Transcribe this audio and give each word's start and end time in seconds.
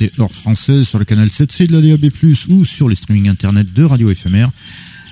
22h 0.00 0.08
passées 0.08 0.12
heure 0.18 0.32
française 0.32 0.84
sur 0.84 0.98
le 0.98 1.04
canal 1.04 1.28
7C 1.28 1.66
de 1.66 1.78
la 1.78 1.96
DAB+, 1.96 2.10
ou 2.48 2.64
sur 2.64 2.88
les 2.88 2.96
streaming 2.96 3.28
internet 3.28 3.72
de 3.72 3.84
Radio 3.84 4.10
Éphémère. 4.10 4.50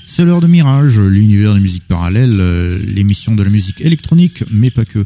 C'est 0.06 0.25
l'heure 0.25 0.41
de 0.41 0.47
Mirage, 0.47 0.98
l'univers 0.98 1.55
de 1.55 1.61
musique 1.61 1.86
parallèle, 1.86 2.39
euh, 2.41 2.78
l'émission 2.86 3.34
de 3.34 3.42
la 3.42 3.50
musique 3.50 3.83
électronique, 3.83 4.44
mais 4.50 4.70
pas 4.70 4.84
que. 4.84 5.05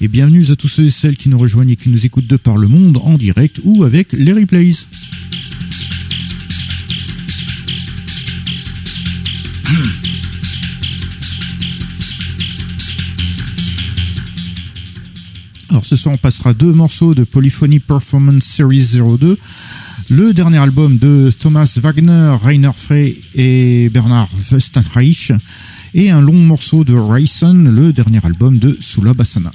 Et 0.00 0.08
bienvenue 0.08 0.44
à 0.50 0.56
tous 0.56 0.68
ceux 0.68 0.84
et 0.84 0.90
celles 0.90 1.16
qui 1.16 1.28
nous 1.28 1.38
rejoignent 1.38 1.70
et 1.70 1.76
qui 1.76 1.88
nous 1.88 2.04
écoutent 2.04 2.26
de 2.26 2.36
par 2.36 2.58
le 2.58 2.68
monde 2.68 2.98
en 3.02 3.16
direct 3.16 3.60
ou 3.64 3.84
avec 3.84 4.12
les 4.12 4.32
replays. 4.32 4.72
Alors 15.74 15.84
ce 15.84 15.96
soir 15.96 16.14
on 16.14 16.18
passera 16.18 16.54
deux 16.54 16.72
morceaux 16.72 17.16
de 17.16 17.24
Polyphony 17.24 17.80
Performance 17.80 18.44
Series 18.44 18.90
02, 18.96 19.36
le 20.08 20.32
dernier 20.32 20.58
album 20.58 20.98
de 20.98 21.32
Thomas 21.36 21.68
Wagner, 21.82 22.36
Rainer 22.40 22.70
Frey 22.72 23.16
et 23.34 23.88
Bernard 23.88 24.28
Westenreich, 24.52 25.32
et 25.92 26.12
un 26.12 26.20
long 26.20 26.32
morceau 26.32 26.84
de 26.84 26.94
Rayson, 26.94 27.72
le 27.74 27.92
dernier 27.92 28.24
album 28.24 28.56
de 28.56 28.78
Sula 28.80 29.14
Bassana. 29.14 29.50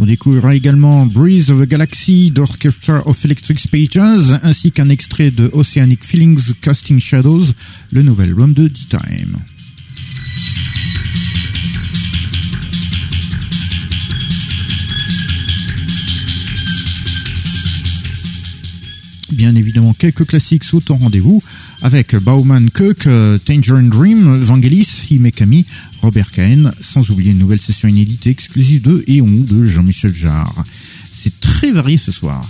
On 0.00 0.06
découvrira 0.06 0.54
également 0.54 1.06
Breeze 1.06 1.50
of 1.50 1.60
a 1.60 1.66
Galaxy 1.66 2.30
d'Orchestra 2.30 3.02
of 3.06 3.24
Electric 3.24 3.58
Spaces 3.58 4.32
ainsi 4.44 4.70
qu'un 4.70 4.90
extrait 4.90 5.32
de 5.32 5.50
Oceanic 5.52 6.04
Feelings 6.04 6.54
Casting 6.60 7.00
Shadows, 7.00 7.46
le 7.90 8.02
nouvel 8.02 8.28
album 8.28 8.52
de 8.52 8.68
D-Time. 8.68 9.38
Bien 19.32 19.54
évidemment, 19.54 19.94
quelques 19.94 20.26
classiques 20.26 20.64
sont 20.64 20.90
au 20.90 20.96
rendez-vous 20.96 21.42
avec 21.82 22.16
Bauman 22.16 22.70
Cook, 22.70 23.06
euh, 23.06 23.38
Tangerine 23.38 23.88
Dream, 23.88 24.40
Vangelis, 24.40 25.06
Himekami, 25.10 25.64
Robert 26.02 26.30
Cahen, 26.30 26.72
sans 26.80 27.08
oublier 27.10 27.32
une 27.32 27.38
nouvelle 27.38 27.60
session 27.60 27.88
inédite 27.88 28.26
exclusive 28.26 28.82
de 28.82 29.04
Eon 29.08 29.26
de 29.26 29.66
Jean-Michel 29.66 30.14
Jarre. 30.14 30.64
C'est 31.12 31.40
très 31.40 31.72
varié 31.72 31.96
ce 31.96 32.12
soir. 32.12 32.44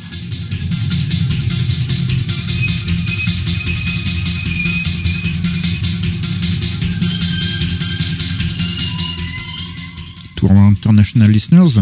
To 10.37 10.47
our 10.47 10.69
international 10.69 11.29
listeners, 11.31 11.81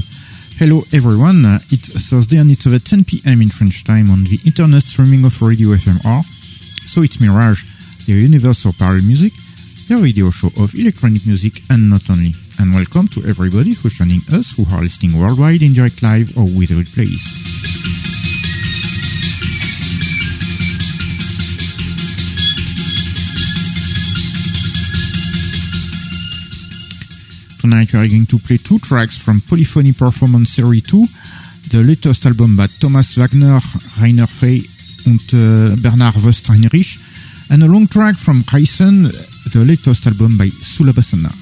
hello 0.58 0.82
everyone. 0.92 1.60
It's 1.70 2.08
Thursday 2.08 2.38
and 2.38 2.50
it's 2.50 2.66
at 2.66 2.84
10 2.84 3.04
p.m. 3.04 3.42
in 3.42 3.48
French 3.48 3.84
time 3.84 4.10
on 4.10 4.24
the 4.24 4.40
internet 4.46 4.82
streaming 4.84 5.24
of 5.26 5.42
Radio 5.42 5.74
FMR. 5.74 6.24
So 6.88 7.02
it's 7.02 7.20
Mirage, 7.20 7.64
the 8.06 8.12
universal 8.14 8.72
parallel 8.72 9.02
music, 9.02 9.34
the 9.88 9.96
radio 9.96 10.30
show 10.30 10.48
of 10.58 10.74
electronic 10.74 11.24
music 11.26 11.62
and 11.70 11.88
not 11.88 12.10
only. 12.10 12.34
And 12.58 12.74
welcome 12.74 13.06
to 13.08 13.22
everybody 13.24 13.74
who's 13.74 13.94
joining 13.94 14.20
us 14.32 14.56
who 14.56 14.64
are 14.74 14.82
listening 14.82 15.16
worldwide 15.16 15.62
in 15.62 15.74
direct 15.74 16.02
live 16.02 16.36
or 16.36 16.42
with 16.42 16.70
replays. 16.74 17.22
Tonight 27.60 27.92
we 27.92 27.98
are 28.00 28.08
going 28.08 28.26
to 28.26 28.38
play 28.38 28.56
two 28.56 28.80
tracks 28.80 29.16
from 29.16 29.40
Polyphony 29.40 29.92
Performance 29.92 30.50
Series 30.50 30.82
2, 30.82 31.06
the 31.70 31.84
latest 31.86 32.26
album 32.26 32.56
by 32.56 32.66
Thomas 32.80 33.14
Wagner, 33.14 33.60
Rainer 34.02 34.26
Frey 34.26 34.62
and 35.06 35.20
uh, 35.30 35.76
Bernard 35.78 36.14
Wöstreinrich, 36.26 36.98
and 37.52 37.62
a 37.62 37.66
long 37.66 37.86
track 37.86 38.16
from 38.16 38.42
Kaisen, 38.42 39.35
the 39.52 39.64
latest 39.64 40.06
album 40.06 40.36
by 40.36 40.46
Sulabasana. 40.46 41.32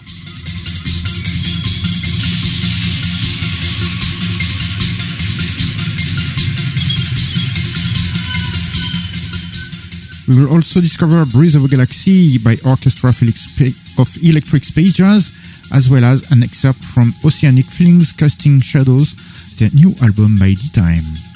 We 10.27 10.37
will 10.37 10.53
also 10.53 10.81
discover 10.81 11.25
Breeze 11.27 11.55
of 11.55 11.65
a 11.65 11.69
Galaxy 11.69 12.39
by 12.39 12.57
Orchestra 12.65 13.11
of 13.11 13.17
Elec- 13.17 13.99
of 13.99 14.09
Electric 14.23 14.65
Space 14.65 14.95
Jazz, 14.95 15.33
as 15.73 15.89
well 15.89 16.05
as 16.05 16.31
an 16.33 16.43
excerpt 16.43 16.83
from 16.83 17.13
Oceanic 17.25 17.67
Feelings 17.67 18.13
Casting 18.13 18.61
Shadows, 18.61 19.15
their 19.57 19.71
new 19.75 19.95
album 20.03 20.37
by 20.39 20.55
D-Time. 20.55 21.34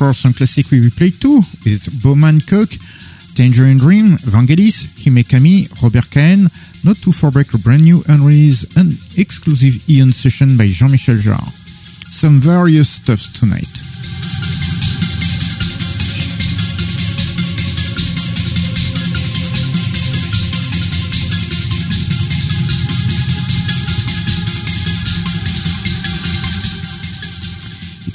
Course, 0.00 0.20
some 0.20 0.32
classic 0.32 0.70
we 0.70 0.80
will 0.80 0.96
play 0.96 1.10
too, 1.10 1.42
with 1.62 2.02
Bowman 2.02 2.40
Cook, 2.40 2.70
Tangerine 3.34 3.76
Dream, 3.76 4.16
Vangelis, 4.32 4.88
Himekami, 4.96 5.68
Robert 5.82 6.08
Cahen, 6.08 6.48
not 6.86 6.96
to 7.02 7.12
forget 7.12 7.52
a 7.52 7.58
brand 7.58 7.82
new 7.84 8.02
unreleased 8.08 8.74
and 8.78 8.94
exclusive 9.18 9.86
Ian 9.90 10.12
session 10.12 10.56
by 10.56 10.68
Jean-Michel 10.68 11.16
Jarre. 11.16 11.50
Some 12.08 12.40
various 12.40 12.88
stuffs 12.88 13.28
tonight. 13.38 13.89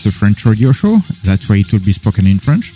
It's 0.05 0.15
a 0.15 0.19
French 0.19 0.45
radio 0.45 0.71
show, 0.71 0.97
that's 1.23 1.49
why 1.49 1.55
it 1.55 1.73
will 1.73 1.79
be 1.79 1.91
spoken 1.91 2.27
in 2.27 2.37
French. 2.37 2.73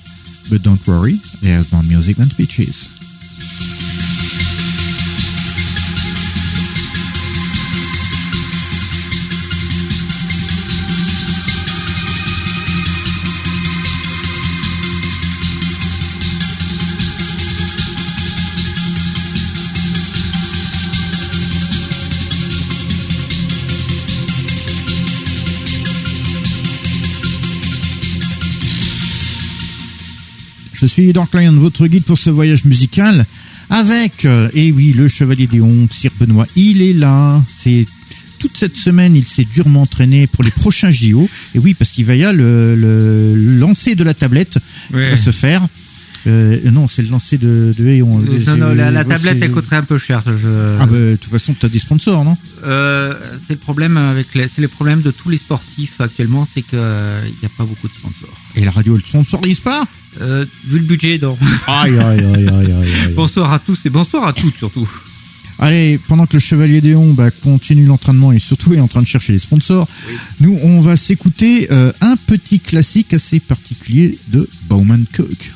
But 0.49 0.63
don't 0.63 0.81
worry, 0.87 1.17
there's 1.43 1.71
more 1.71 1.83
music 1.83 2.17
than 2.17 2.25
speeches. 2.25 2.98
Je 30.81 30.85
suis 30.85 31.11
Dark 31.11 31.33
Lion, 31.33 31.53
votre 31.53 31.87
guide 31.87 32.03
pour 32.03 32.17
ce 32.17 32.29
voyage 32.29 32.63
musical, 32.63 33.25
avec, 33.69 34.23
euh, 34.25 34.49
et 34.53 34.71
oui, 34.71 34.93
le 34.95 35.07
chevalier 35.09 35.45
des 35.47 35.59
hontes, 35.61 35.93
Sir 35.93 36.11
Benoît. 36.19 36.47
Il 36.55 36.81
est 36.81 36.93
là. 36.93 37.43
C'est 37.61 37.85
toute 38.39 38.55
cette 38.55 38.77
semaine, 38.77 39.15
il 39.15 39.25
s'est 39.25 39.45
durement 39.53 39.81
entraîné 39.81 40.25
pour 40.27 40.43
les 40.45 40.51
prochains 40.51 40.91
JO. 40.91 41.27
Et 41.53 41.59
oui, 41.59 41.73
parce 41.73 41.91
qu'il 41.91 42.05
va 42.05 42.15
y 42.15 42.23
avoir 42.23 42.33
le, 42.33 42.75
le 42.77 43.35
lancer 43.57 43.95
de 43.95 44.03
la 44.05 44.13
tablette 44.13 44.57
qui 44.87 44.95
Ouais. 44.95 45.09
va 45.11 45.17
se 45.17 45.31
faire. 45.31 45.67
Euh, 46.27 46.59
non, 46.71 46.87
c'est 46.89 47.01
le 47.01 47.09
lancer 47.09 47.37
de, 47.37 47.73
de 47.77 47.87
Aeon. 47.87 48.19
Non, 48.47 48.57
non, 48.57 48.73
la, 48.73 48.91
la 48.91 48.99
Ouais, 49.03 49.05
tablette 49.05 49.37
elle 49.41 49.51
coûterait 49.51 49.77
un 49.77 49.83
peu 49.83 49.97
cher. 49.97 50.21
Je... 50.25 50.77
Ah 50.79 50.85
bah, 50.85 50.97
de 50.97 51.17
toute 51.19 51.31
façon, 51.31 51.55
t'as 51.57 51.69
des 51.69 51.79
sponsors, 51.79 52.23
non? 52.23 52.37
Euh, 52.65 53.13
c'est 53.47 53.53
le 53.53 53.59
problème 53.59 53.97
avec 53.97 54.35
les, 54.35 54.47
c'est 54.47 54.61
le 54.61 54.67
problème 54.67 55.01
de 55.01 55.11
tous 55.11 55.29
les 55.29 55.37
sportifs 55.37 56.01
actuellement, 56.01 56.47
c'est 56.53 56.61
que 56.61 56.75
euh, 56.75 57.21
n'y 57.23 57.45
a 57.45 57.49
pas 57.57 57.63
beaucoup 57.63 57.87
de 57.87 57.93
sponsors. 57.93 58.35
Et 58.55 58.65
la 58.65 58.71
radio, 58.71 58.95
elle 58.95 59.03
sponsorise 59.03 59.59
pas? 59.59 59.85
Euh, 60.21 60.45
vu 60.67 60.79
le 60.79 60.85
budget, 60.85 61.17
donc. 61.17 61.37
Aïe, 61.67 61.97
aïe, 61.97 62.25
aïe, 62.25 62.49
aïe, 62.49 63.13
bonsoir 63.15 63.53
à 63.53 63.59
tous 63.59 63.79
et 63.85 63.89
bonsoir 63.89 64.27
à 64.27 64.33
toutes 64.33 64.55
surtout. 64.55 64.89
Allez, 65.61 65.99
pendant 66.07 66.25
que 66.25 66.33
le 66.33 66.39
Chevalier 66.39 66.79
Déon 66.79 67.13
bah, 67.13 67.31
continue 67.31 67.85
l'entraînement 67.85 68.31
et 68.31 68.39
surtout 68.39 68.73
est 68.73 68.79
en 68.79 68.87
train 68.87 69.01
de 69.01 69.07
chercher 69.07 69.33
les 69.33 69.39
sponsors, 69.39 69.89
nous, 70.39 70.57
on 70.63 70.79
va 70.79 70.95
s'écouter 70.95 71.67
un 71.69 72.15
petit 72.15 72.61
classique 72.61 73.13
assez 73.13 73.41
particulier 73.41 74.17
de 74.29 74.49
Bowman 74.69 75.03
Cook. 75.13 75.51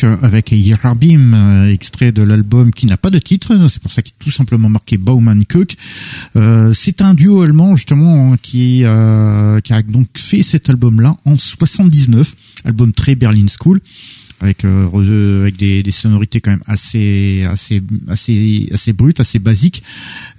Cook 0.00 0.22
avec 0.22 0.52
Yerabim, 0.52 1.34
euh, 1.34 1.72
extrait 1.72 2.12
de 2.12 2.22
l'album 2.22 2.72
qui 2.72 2.86
n'a 2.86 2.96
pas 2.96 3.10
de 3.10 3.18
titre, 3.18 3.56
c'est 3.68 3.80
pour 3.80 3.92
ça 3.92 4.02
qu'il 4.02 4.12
est 4.12 4.24
tout 4.24 4.30
simplement 4.30 4.68
marqué 4.68 4.96
Bauman 4.98 5.44
Cook. 5.44 5.74
Euh, 6.36 6.72
c'est 6.74 7.02
un 7.02 7.14
duo 7.14 7.42
allemand 7.42 7.76
justement 7.76 8.36
qui, 8.36 8.84
euh, 8.84 9.60
qui 9.60 9.72
a 9.72 9.82
donc 9.82 10.08
fait 10.16 10.42
cet 10.42 10.70
album-là 10.70 11.16
en 11.24 11.38
79, 11.38 12.34
album 12.64 12.92
très 12.92 13.14
Berlin 13.14 13.46
School 13.60 13.80
avec 14.40 14.64
euh, 14.64 15.40
avec 15.42 15.56
des, 15.56 15.82
des, 15.82 15.90
sonorités 15.90 16.40
quand 16.40 16.50
même 16.50 16.62
assez 16.66 17.44
assez 17.48 17.82
assez 18.08 18.68
assez 18.72 18.92
brutes, 18.92 19.20
assez 19.20 19.38
basiques. 19.38 19.82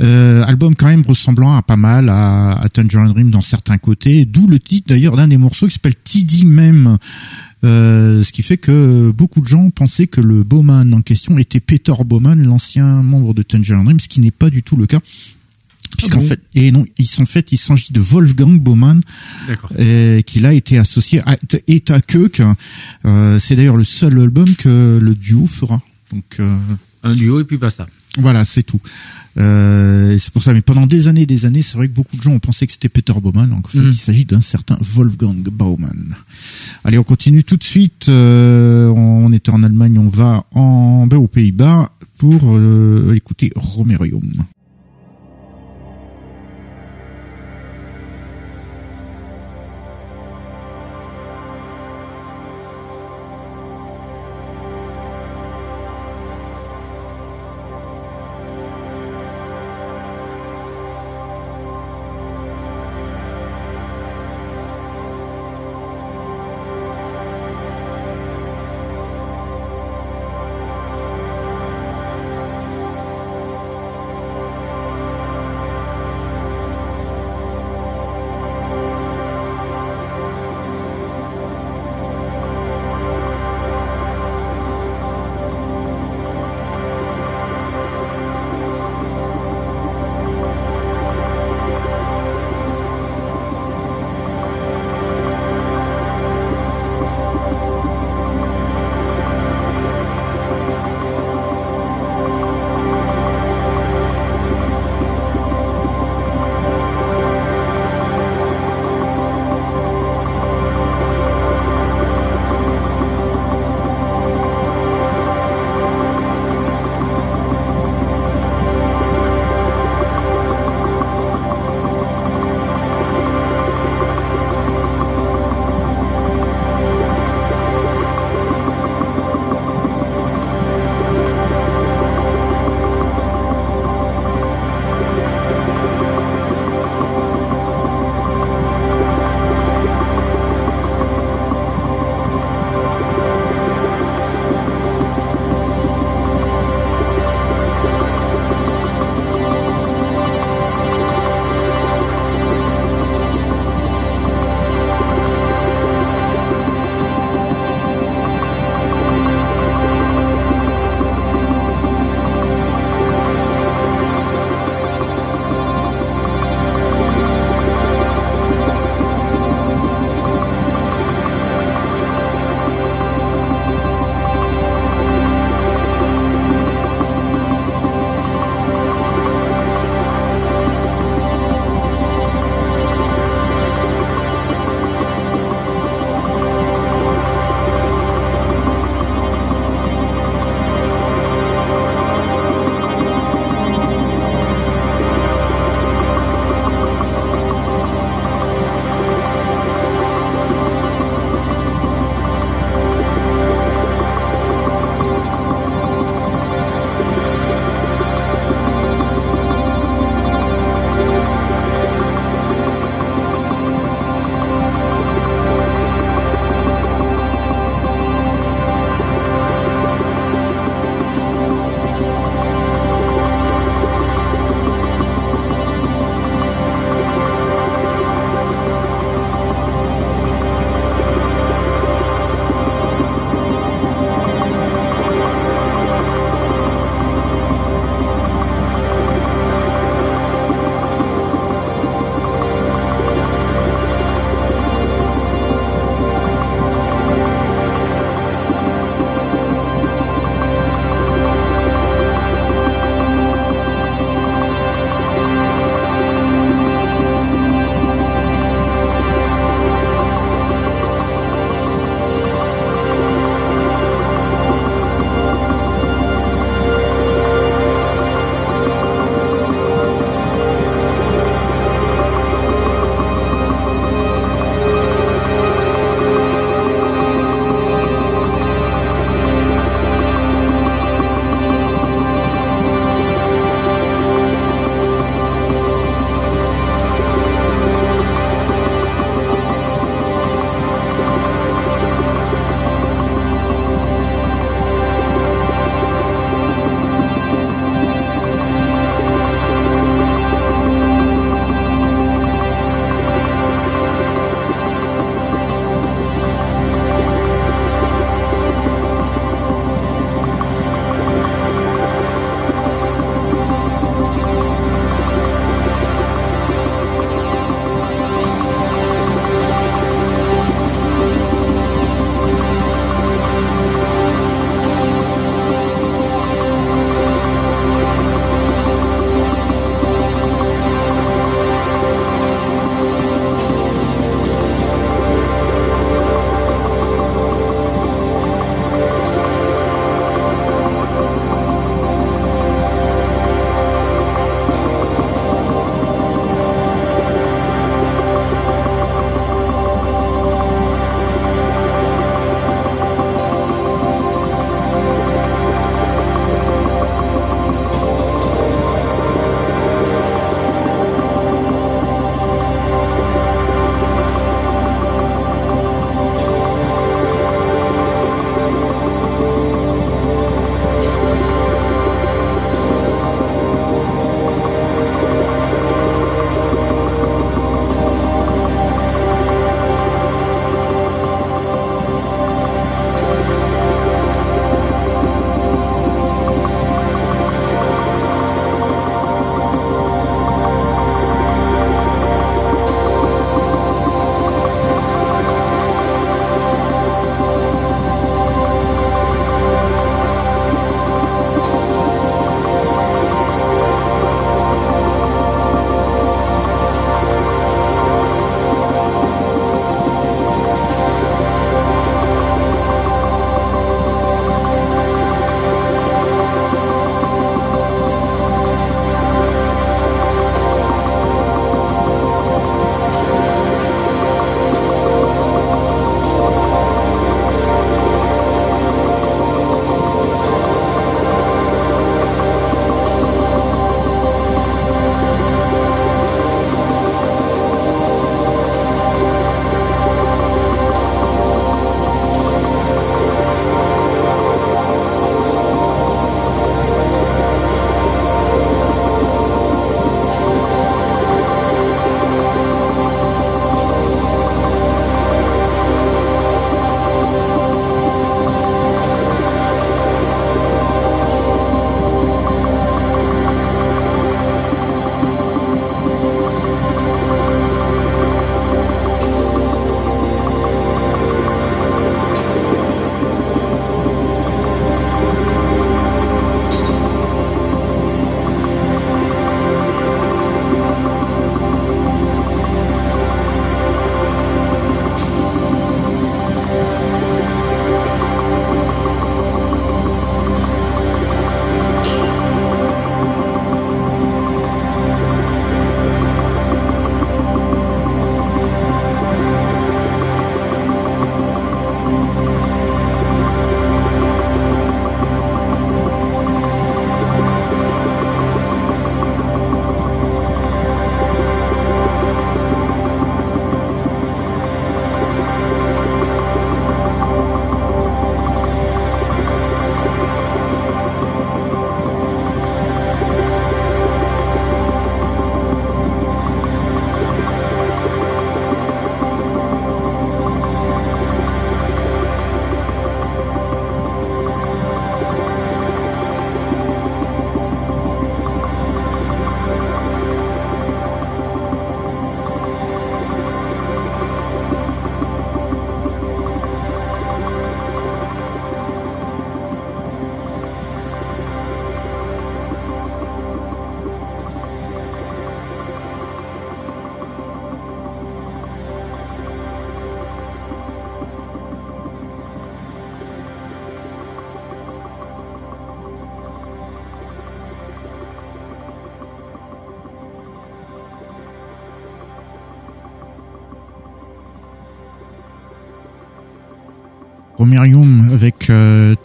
Euh, 0.01 0.43
album 0.43 0.75
quand 0.75 0.87
même 0.87 1.01
ressemblant 1.01 1.55
à 1.55 1.61
pas 1.61 1.77
mal 1.77 2.09
à, 2.09 2.51
à 2.53 2.69
Tangerine 2.69 3.13
Dream 3.13 3.31
dans 3.31 3.41
certains 3.41 3.77
côtés, 3.77 4.25
d'où 4.25 4.47
le 4.47 4.59
titre 4.59 4.89
d'ailleurs 4.89 5.15
d'un 5.15 5.27
des 5.27 5.37
morceaux 5.37 5.67
qui 5.67 5.73
s'appelle 5.73 5.95
TD 5.95 6.45
même. 6.45 6.97
Euh, 7.63 8.23
ce 8.23 8.31
qui 8.31 8.43
fait 8.43 8.57
que 8.57 9.11
beaucoup 9.11 9.41
de 9.41 9.47
gens 9.47 9.69
pensaient 9.71 10.07
que 10.07 10.21
le 10.21 10.43
Bowman 10.43 10.93
en 10.93 11.01
question 11.01 11.37
était 11.37 11.59
Peter 11.59 11.93
Bowman, 12.05 12.35
l'ancien 12.35 13.01
membre 13.01 13.33
de 13.33 13.41
Tangerine 13.41 13.83
Dream, 13.83 13.99
ce 13.99 14.07
qui 14.07 14.19
n'est 14.19 14.31
pas 14.31 14.49
du 14.49 14.63
tout 14.63 14.75
le 14.75 14.85
cas. 14.85 14.99
Puisqu'en 15.97 16.21
fait, 16.21 16.41
et 16.53 16.71
non, 16.71 16.85
ils 16.97 17.07
sont 17.07 17.25
fait, 17.25 17.51
il 17.51 17.57
s'agit 17.57 17.93
de 17.93 17.99
Wolfgang 17.99 18.59
Baumann, 18.59 19.01
euh, 19.79 20.21
qui 20.21 20.45
a 20.45 20.53
été 20.53 20.77
associé 20.77 21.21
à 21.25 21.37
Eta 21.67 22.01
Keuk. 22.01 22.41
Euh, 23.05 23.39
c'est 23.39 23.55
d'ailleurs 23.55 23.77
le 23.77 23.83
seul 23.83 24.19
album 24.19 24.53
que 24.55 24.99
le 25.01 25.15
duo 25.15 25.47
fera. 25.47 25.81
Donc 26.11 26.39
euh, 26.39 26.57
un 27.03 27.13
duo 27.13 27.39
et 27.39 27.45
puis 27.45 27.57
pas 27.57 27.69
ça. 27.71 27.87
Voilà, 28.17 28.45
c'est 28.45 28.63
tout. 28.63 28.81
Euh, 29.37 30.17
c'est 30.19 30.31
pour 30.31 30.41
ça. 30.41 30.53
Mais 30.53 30.61
pendant 30.61 30.87
des 30.87 31.07
années, 31.07 31.25
des 31.25 31.45
années, 31.45 31.61
c'est 31.61 31.77
vrai 31.77 31.87
que 31.87 31.93
beaucoup 31.93 32.17
de 32.17 32.21
gens 32.21 32.31
ont 32.31 32.39
pensé 32.39 32.65
que 32.65 32.73
c'était 32.73 32.89
Peter 32.89 33.13
Baumann. 33.21 33.53
En 33.53 33.67
fait, 33.67 33.79
mm. 33.79 33.89
il 33.89 33.93
s'agit 33.93 34.25
d'un 34.25 34.41
certain 34.41 34.77
Wolfgang 34.81 35.43
Baumann. 35.49 36.15
Allez, 36.83 36.97
on 36.97 37.03
continue 37.03 37.43
tout 37.43 37.57
de 37.57 37.63
suite. 37.63 38.09
Euh, 38.09 38.87
on 38.89 39.31
était 39.31 39.51
en 39.51 39.63
Allemagne, 39.63 39.99
on 39.99 40.09
va 40.09 40.45
en 40.51 41.07
ben, 41.07 41.17
aux 41.17 41.27
Pays-Bas 41.27 41.91
pour 42.17 42.41
euh, 42.45 43.13
écouter 43.15 43.51
Romerium. 43.55 44.31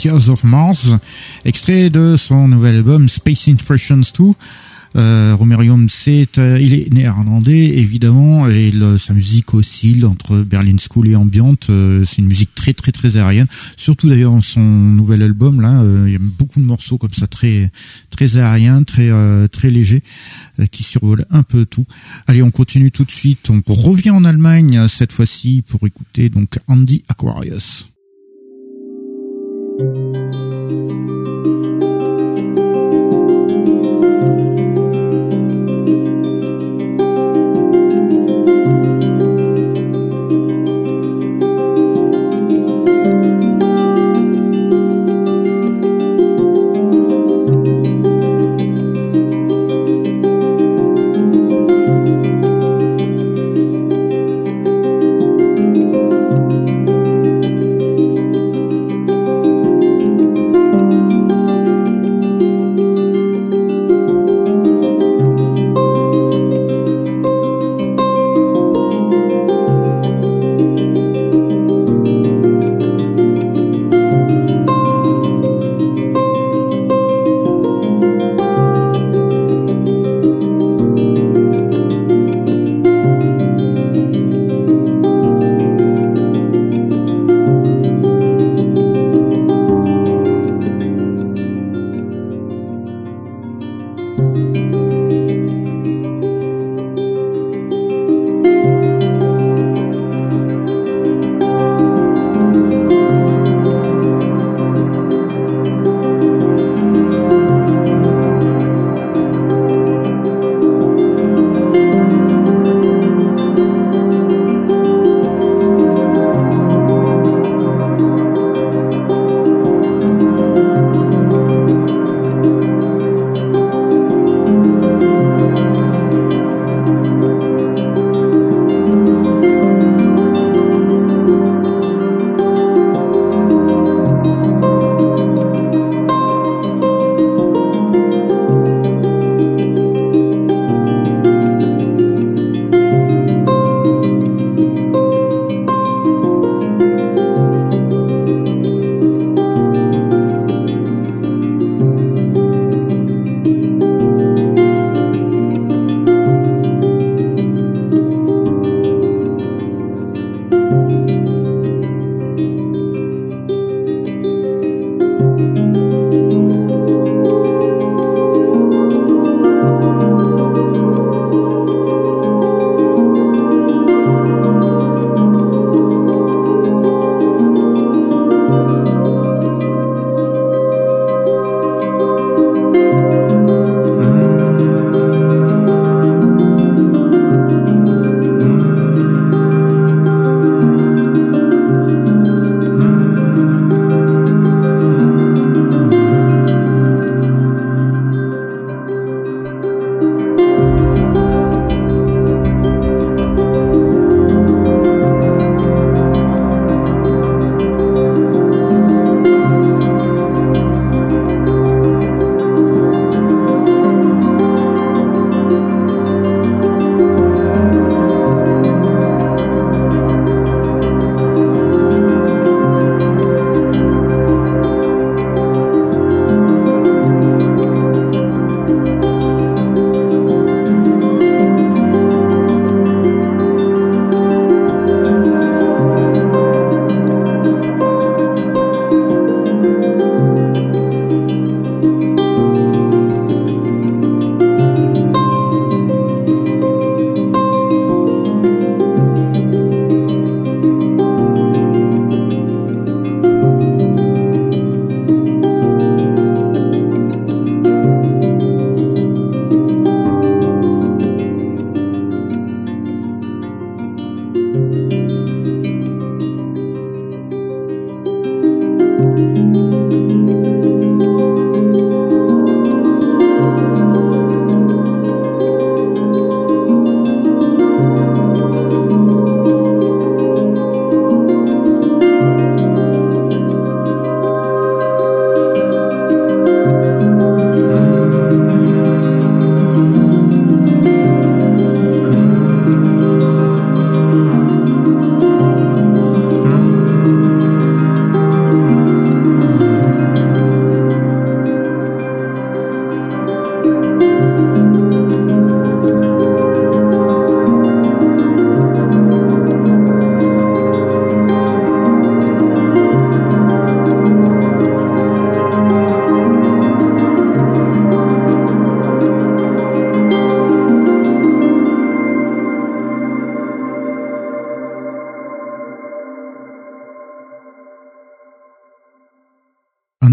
Tears 0.02 0.30
of 0.30 0.42
Mars, 0.42 0.96
extrait 1.44 1.88
de 1.88 2.16
son 2.16 2.48
nouvel 2.48 2.74
album 2.74 3.08
Space 3.08 3.46
Impressions 3.46 4.00
2. 4.18 4.32
Euh, 4.96 5.36
Romerium, 5.36 5.88
c'est, 5.88 6.38
euh, 6.38 6.58
il 6.60 6.74
est 6.74 6.92
néerlandais 6.92 7.78
évidemment, 7.78 8.48
et 8.48 8.72
sa 8.98 9.14
musique 9.14 9.54
oscille 9.54 10.04
entre 10.04 10.38
Berlin 10.38 10.74
School 10.78 11.06
et 11.06 11.14
ambiante. 11.14 11.70
Euh, 11.70 12.04
c'est 12.04 12.18
une 12.18 12.26
musique 12.26 12.52
très 12.52 12.74
très 12.74 12.90
très 12.90 13.16
aérienne. 13.16 13.46
Surtout 13.76 14.08
d'ailleurs 14.08 14.34
son 14.42 14.60
nouvel 14.60 15.22
album 15.22 15.60
là, 15.60 15.80
euh, 15.82 16.06
il 16.08 16.14
y 16.14 16.16
a 16.16 16.18
beaucoup 16.18 16.58
de 16.58 16.64
morceaux 16.66 16.98
comme 16.98 17.14
ça 17.14 17.28
très 17.28 17.70
très 18.10 18.38
aériens, 18.38 18.82
très 18.82 19.08
très 19.50 19.70
légers, 19.70 20.02
qui 20.72 20.82
survolent 20.82 21.26
un 21.30 21.44
peu 21.44 21.64
tout. 21.64 21.86
Allez, 22.26 22.42
on 22.42 22.50
continue 22.50 22.90
tout 22.90 23.04
de 23.04 23.12
suite. 23.12 23.50
On 23.50 23.72
revient 23.72 24.10
en 24.10 24.24
Allemagne 24.24 24.88
cette 24.88 25.12
fois-ci 25.12 25.62
pour 25.64 25.86
écouter 25.86 26.28
donc 26.28 26.58
Andy 26.66 27.04
Aquarius. 27.06 27.86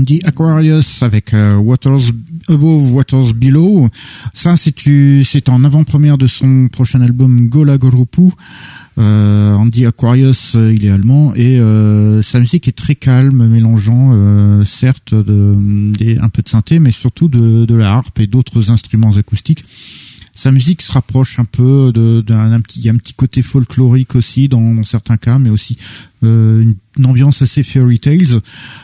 Andy 0.09 0.21
Aquarius 0.25 1.03
avec 1.03 1.35
euh, 1.35 1.55
Waters 1.57 2.09
Above, 2.47 2.93
Waters 2.93 3.35
Below. 3.35 3.89
Ça, 4.33 4.55
c'est 4.55 5.49
en 5.49 5.63
avant-première 5.63 6.17
de 6.17 6.25
son 6.25 6.67
prochain 6.67 7.01
album 7.01 7.47
Gola 7.47 7.77
Gorupu. 7.77 8.31
Euh, 8.97 9.53
Andy 9.53 9.85
Aquarius, 9.85 10.55
euh, 10.55 10.73
il 10.73 10.83
est 10.83 10.89
allemand 10.89 11.35
et 11.35 11.59
euh, 11.59 12.23
sa 12.23 12.39
musique 12.39 12.67
est 12.67 12.75
très 12.75 12.95
calme, 12.95 13.47
mélangeant 13.47 14.09
euh, 14.13 14.63
certes 14.63 15.13
un 15.13 16.29
peu 16.29 16.41
de 16.41 16.49
synthé, 16.49 16.79
mais 16.79 16.89
surtout 16.89 17.27
de, 17.27 17.65
de 17.65 17.75
la 17.75 17.91
harpe 17.91 18.19
et 18.19 18.25
d'autres 18.25 18.71
instruments 18.71 19.15
acoustiques. 19.15 19.63
Sa 20.39 20.51
musique 20.51 20.81
se 20.81 20.93
rapproche 20.93 21.37
un 21.37 21.43
peu 21.43 21.91
d'un 22.25 22.61
petit, 22.61 22.79
il 22.79 22.85
y 22.85 22.89
a 22.89 22.93
un 22.93 22.97
petit 22.97 23.13
côté 23.13 23.41
folklorique 23.41 24.15
aussi 24.15 24.47
dans, 24.47 24.85
certains 24.85 25.17
cas, 25.17 25.37
mais 25.37 25.49
aussi 25.49 25.77
euh, 26.23 26.61
une, 26.97 27.05
ambiance 27.05 27.41
assez 27.41 27.63
fairy 27.63 27.99
tales. 27.99 28.41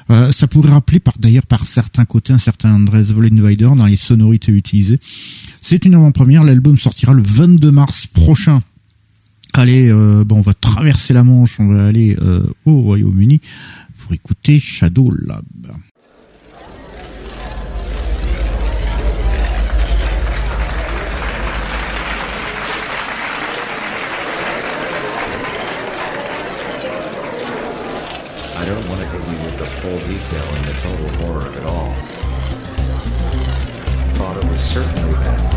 Euh, 0.09 0.31
ça 0.31 0.47
pourrait 0.47 0.71
rappeler 0.71 0.99
par 0.99 1.15
d'ailleurs 1.19 1.45
par 1.45 1.65
certains 1.65 2.05
côtés 2.05 2.33
un 2.33 2.37
certain 2.37 2.73
Andres 2.73 3.01
Vollenweider 3.01 3.69
dans 3.75 3.85
les 3.85 3.97
sonorités 3.97 4.51
utilisées. 4.51 4.99
C'est 5.61 5.85
une 5.85 5.95
avant-première. 5.95 6.43
L'album 6.43 6.77
sortira 6.77 7.13
le 7.13 7.23
22 7.23 7.71
mars 7.71 8.07
prochain. 8.07 8.61
Allez, 9.57 9.89
euh, 9.89 10.25
bon, 10.25 10.39
on 10.39 10.41
va 10.41 10.53
traverser 10.53 11.13
la 11.13 11.23
Manche, 11.23 11.61
on 11.61 11.67
va 11.67 11.85
aller 11.85 12.17
euh, 12.21 12.45
au 12.65 12.81
Royaume-Uni 12.81 13.39
pour 13.99 14.13
écouter 14.13 14.59
Shadow 14.59 15.11
Lab. 15.11 15.45
I 28.65 28.69
don't 28.69 28.89
want 28.89 28.99
to 28.99 29.05
give 29.05 29.31
you 29.31 29.57
the 29.59 29.65
full 29.67 29.99
detail 29.99 30.43
and 30.55 30.65
the 30.65 30.73
total 30.81 31.09
horror 31.19 31.45
of 31.45 31.55
it 31.55 31.65
all. 31.67 31.93
Thought 34.15 34.37
it 34.37 34.45
was 34.45 34.59
certainly 34.59 35.13
that. 35.23 35.54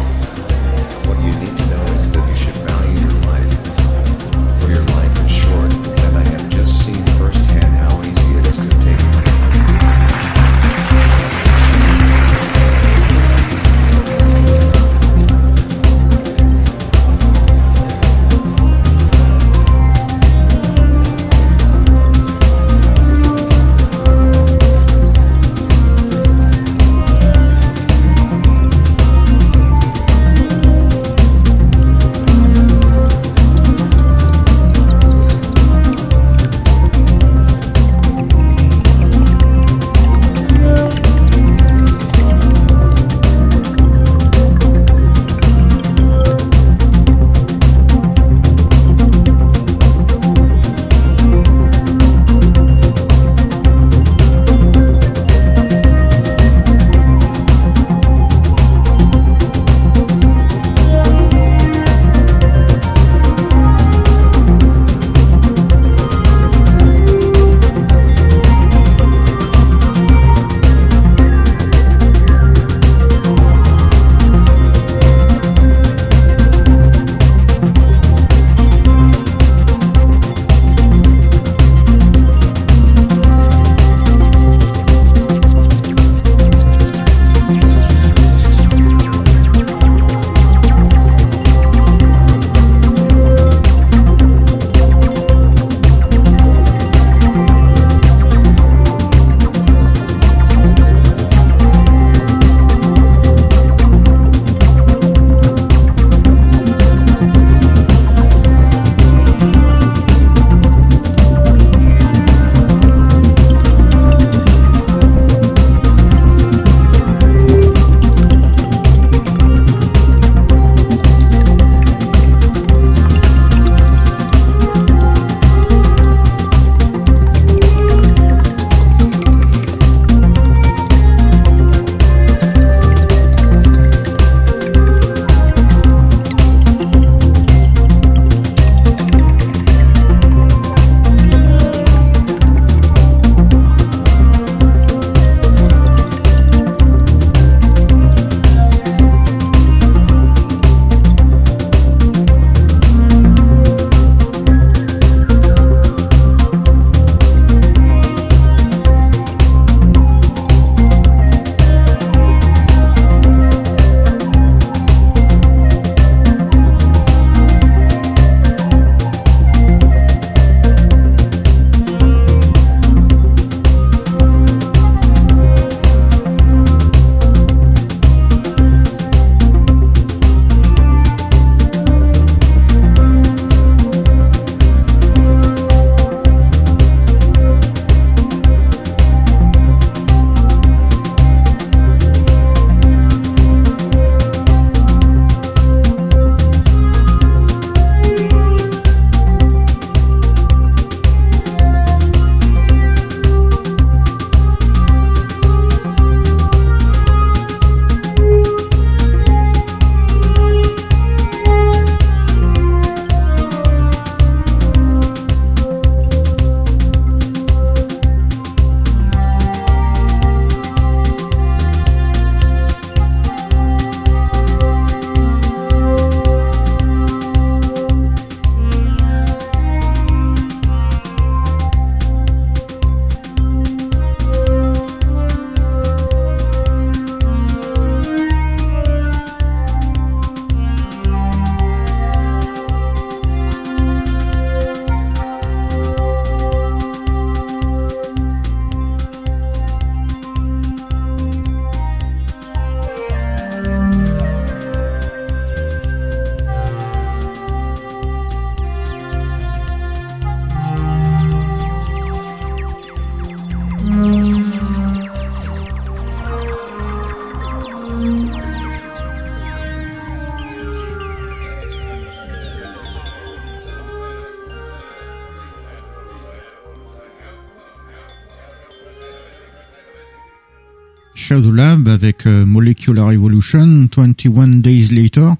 Avec 281.99 282.26
euh, 282.26 282.46
Molecular 282.46 283.11
Evolution, 283.11 283.88
21 283.96 284.61
Days 284.61 284.88
Later. 284.92 285.32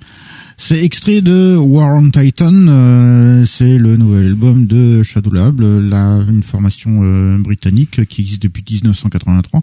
C'est 0.57 0.85
extrait 0.85 1.21
de 1.21 1.57
War 1.57 1.95
on 1.95 2.11
Titan, 2.11 2.53
euh, 2.53 3.45
c'est 3.45 3.79
le 3.79 3.97
nouvel 3.97 4.27
album 4.27 4.67
de 4.67 5.05
Shadow 5.05 5.31
Lab, 5.31 5.61
la, 5.61 6.21
une 6.29 6.43
formation 6.43 7.05
euh, 7.05 7.39
britannique 7.39 8.05
qui 8.09 8.23
existe 8.23 8.43
depuis 8.43 8.65
1983. 8.69 9.63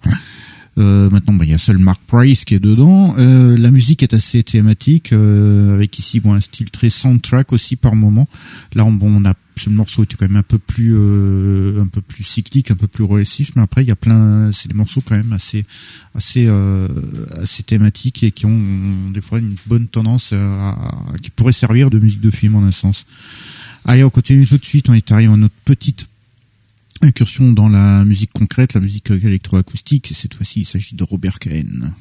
Euh, 0.78 1.09
maintenant, 1.09 1.34
bah, 1.34 1.45
il 1.45 1.51
y 1.51 1.53
a 1.53 1.57
seul 1.57 1.78
Mark 1.78 2.01
Price 2.05 2.43
qui 2.43 2.53
est 2.55 2.59
dedans. 2.59 3.15
Euh, 3.17 3.55
la 3.57 3.71
musique 3.71 4.03
est 4.03 4.13
assez 4.13 4.43
thématique, 4.43 5.13
euh, 5.13 5.73
avec 5.73 5.97
ici 5.97 6.19
bon, 6.19 6.34
un 6.34 6.41
style 6.41 6.69
très 6.69 6.89
soundtrack 6.89 7.53
aussi 7.53 7.78
par 7.78 7.95
moment. 7.95 8.28
Là, 8.73 8.84
on, 8.86 8.91
bon, 8.91 9.07
on 9.09 9.26
a 9.26 9.34
ce 9.57 9.69
morceau 9.69 10.03
était 10.03 10.17
quand 10.17 10.28
même 10.28 10.36
un 10.36 10.43
peu 10.43 10.59
plus 10.59 10.93
euh, 10.93 11.82
un 11.82 11.88
peu 11.88 12.01
plus 12.01 12.26
cyclique, 12.26 12.71
un 12.71 12.76
peu 12.76 12.88
plus 12.88 13.05
régressif, 13.05 13.51
mais 13.55 13.61
après 13.61 13.84
il 13.84 13.88
y 13.88 13.91
a 13.91 13.95
plein, 13.95 14.51
c'est 14.51 14.67
des 14.67 14.73
morceaux 14.73 14.99
quand 14.99 15.15
même 15.15 15.32
assez 15.32 15.63
assez 16.13 16.45
euh, 16.45 16.89
assez 17.41 17.63
thématiques 17.63 18.21
et 18.23 18.32
qui 18.32 18.45
ont, 18.45 18.49
ont 18.51 19.11
des 19.11 19.21
fois 19.21 19.39
une 19.39 19.55
bonne 19.65 19.88
tendance 19.88 20.34
à, 20.34 20.71
à- 20.71 21.17
qui 21.21 21.30
pourrait 21.30 21.53
servir 21.53 21.89
de 21.89 21.99
musique 21.99 22.19
de 22.19 22.32
film 22.32 22.55
en 22.57 22.63
un 22.65 22.73
sens. 22.73 23.05
Allez, 23.86 24.03
on 24.03 24.09
continue 24.09 24.45
tout 24.45 24.57
de 24.57 24.65
suite. 24.65 24.89
On 24.89 24.93
est 24.93 25.09
arrivé 25.09 25.32
à 25.32 25.38
notre 25.38 25.55
petite 25.63 26.05
incursion 27.01 27.51
dans 27.51 27.69
la 27.69 28.03
musique 28.05 28.31
concrète, 28.33 28.73
la 28.73 28.81
musique 28.81 29.11
électroacoustique. 29.11 30.11
Cette 30.15 30.33
fois-ci, 30.33 30.61
il 30.61 30.65
s'agit 30.65 30.95
de 30.95 31.03
Robert 31.03 31.39
Cahen. 31.39 31.93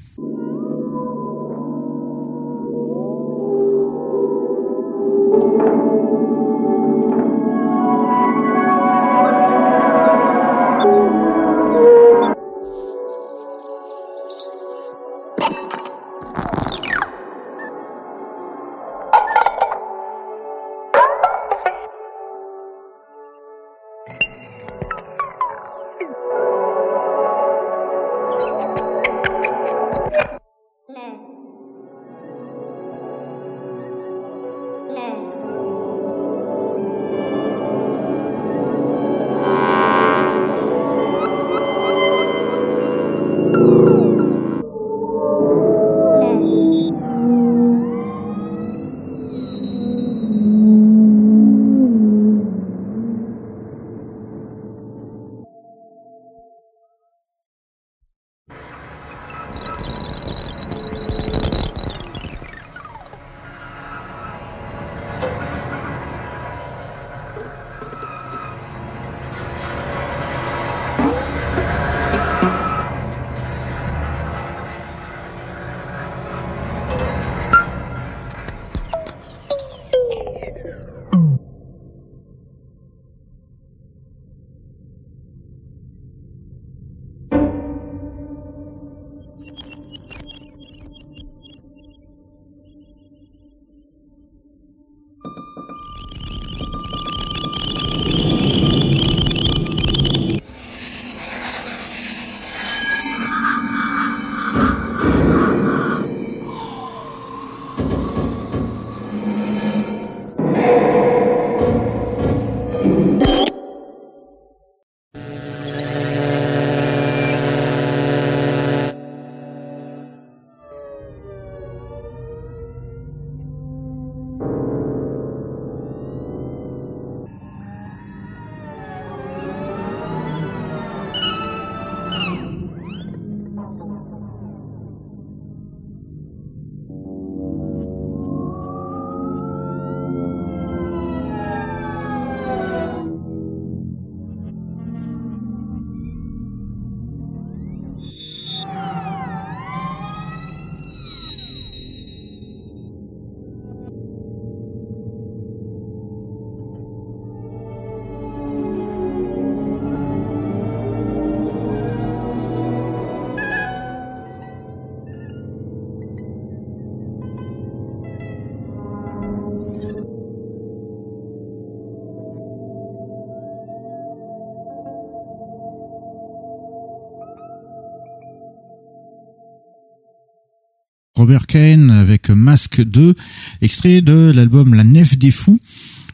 Avec 182.15 182.31
Masque 182.31 182.81
2, 182.81 183.17
extrait 183.61 184.01
de 184.01 184.33
l'album 184.33 184.75
La 184.75 184.85
Nef 184.85 185.19
des 185.19 185.33
Fous. 185.33 185.59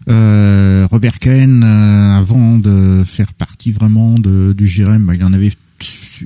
Euh, 0.09 0.89
Robert 0.91 1.19
Cahen, 1.19 1.63
euh, 1.63 2.17
avant 2.17 2.57
de 2.57 3.03
faire 3.05 3.35
partie 3.35 3.71
vraiment 3.71 4.19
du 4.19 4.67
JRM, 4.67 5.05
bah, 5.05 5.15
il 5.15 5.23
en 5.23 5.35
avait, 5.35 5.53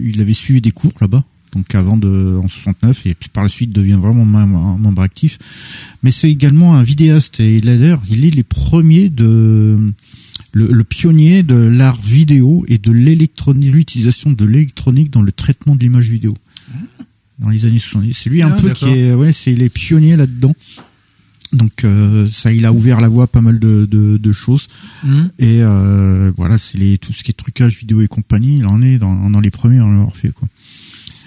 il 0.01 0.20
avait 0.20 0.33
suivi 0.33 0.61
des 0.61 0.70
cours 0.70 0.93
là-bas. 1.01 1.25
Donc 1.55 1.75
avant 1.75 1.97
de 1.97 2.39
en 2.41 2.49
69 2.49 3.07
et 3.07 3.14
puis 3.14 3.29
par 3.29 3.43
la 3.43 3.49
suite 3.49 3.72
devient 3.72 3.99
vraiment 4.01 4.25
membre, 4.25 5.03
actif. 5.03 5.39
Mais 6.05 6.12
c'est 6.12 6.31
également 6.31 6.75
un 6.75 6.85
vidéaste 6.85 7.41
et 7.41 7.61
d'ailleurs 7.61 8.01
il 8.09 8.25
est 8.25 8.31
les 8.31 8.43
premiers 8.45 9.09
de 9.09 9.79
le, 10.53 10.66
le 10.66 10.85
pionnier 10.85 11.43
de 11.43 11.55
l'art 11.55 12.01
vidéo 12.01 12.64
et 12.68 12.79
de 12.79 12.93
l'électronique, 12.93 13.72
l'utilisation 13.72 14.31
de 14.33 14.45
l'électronique 14.45 15.11
dans 15.11 15.22
le 15.22 15.33
traitement 15.33 15.75
de 15.75 15.81
l'image 15.81 16.09
vidéo 16.09 16.35
dans 17.39 17.49
les 17.51 17.64
années 17.66 17.78
70. 17.78 18.14
C'est 18.14 18.30
lui 18.30 18.43
un 18.43 18.51
Ah, 18.53 18.57
peu 18.61 18.70
qui 18.70 18.87
est, 18.87 19.14
ouais, 19.14 19.32
c'est 19.32 19.55
les 19.55 19.68
pionniers 19.68 20.16
là-dedans. 20.16 20.55
Donc 21.53 21.85
euh, 21.85 22.28
ça, 22.32 22.53
il 22.53 22.64
a 22.66 22.72
ouvert 22.72 23.01
la 23.01 23.09
voie 23.09 23.24
à 23.24 23.26
pas 23.28 23.41
mal 23.41 23.59
de, 23.61 23.87
de, 23.87 24.16
de 24.16 24.32
choses. 24.32 24.66
Hum. 25.05 25.30
Et 25.39 25.62
euh, 25.62 26.32
voilà, 26.37 26.59
c'est 26.59 26.78
les 26.78 26.99
tout 26.99 27.12
ce 27.12 27.22
qui 27.22 27.30
est 27.30 27.35
trucage 27.35 27.78
vidéo 27.78 28.01
et 28.03 28.09
compagnie. 28.09 28.57
Il 28.59 28.66
en 28.66 28.82
est 28.82 28.99
dans, 28.99 29.30
dans 29.30 29.41
les 29.41 29.51
premiers 29.53 29.78
à 29.78 29.85
l'avoir 29.85 30.16
fait 30.16 30.32
quoi. 30.32 30.49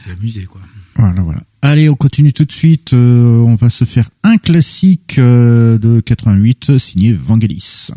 C'est 0.03 0.11
amusé, 0.11 0.43
quoi. 0.45 0.61
Voilà, 0.95 1.21
voilà. 1.21 1.41
Allez, 1.61 1.89
on 1.89 1.95
continue 1.95 2.33
tout 2.33 2.45
de 2.45 2.51
suite. 2.51 2.93
Euh, 2.93 3.39
on 3.39 3.55
va 3.55 3.69
se 3.69 3.85
faire 3.85 4.09
un 4.23 4.37
classique 4.37 5.17
euh, 5.19 5.77
de 5.77 5.99
88 6.01 6.77
signé 6.77 7.13
Vangelis. 7.13 7.89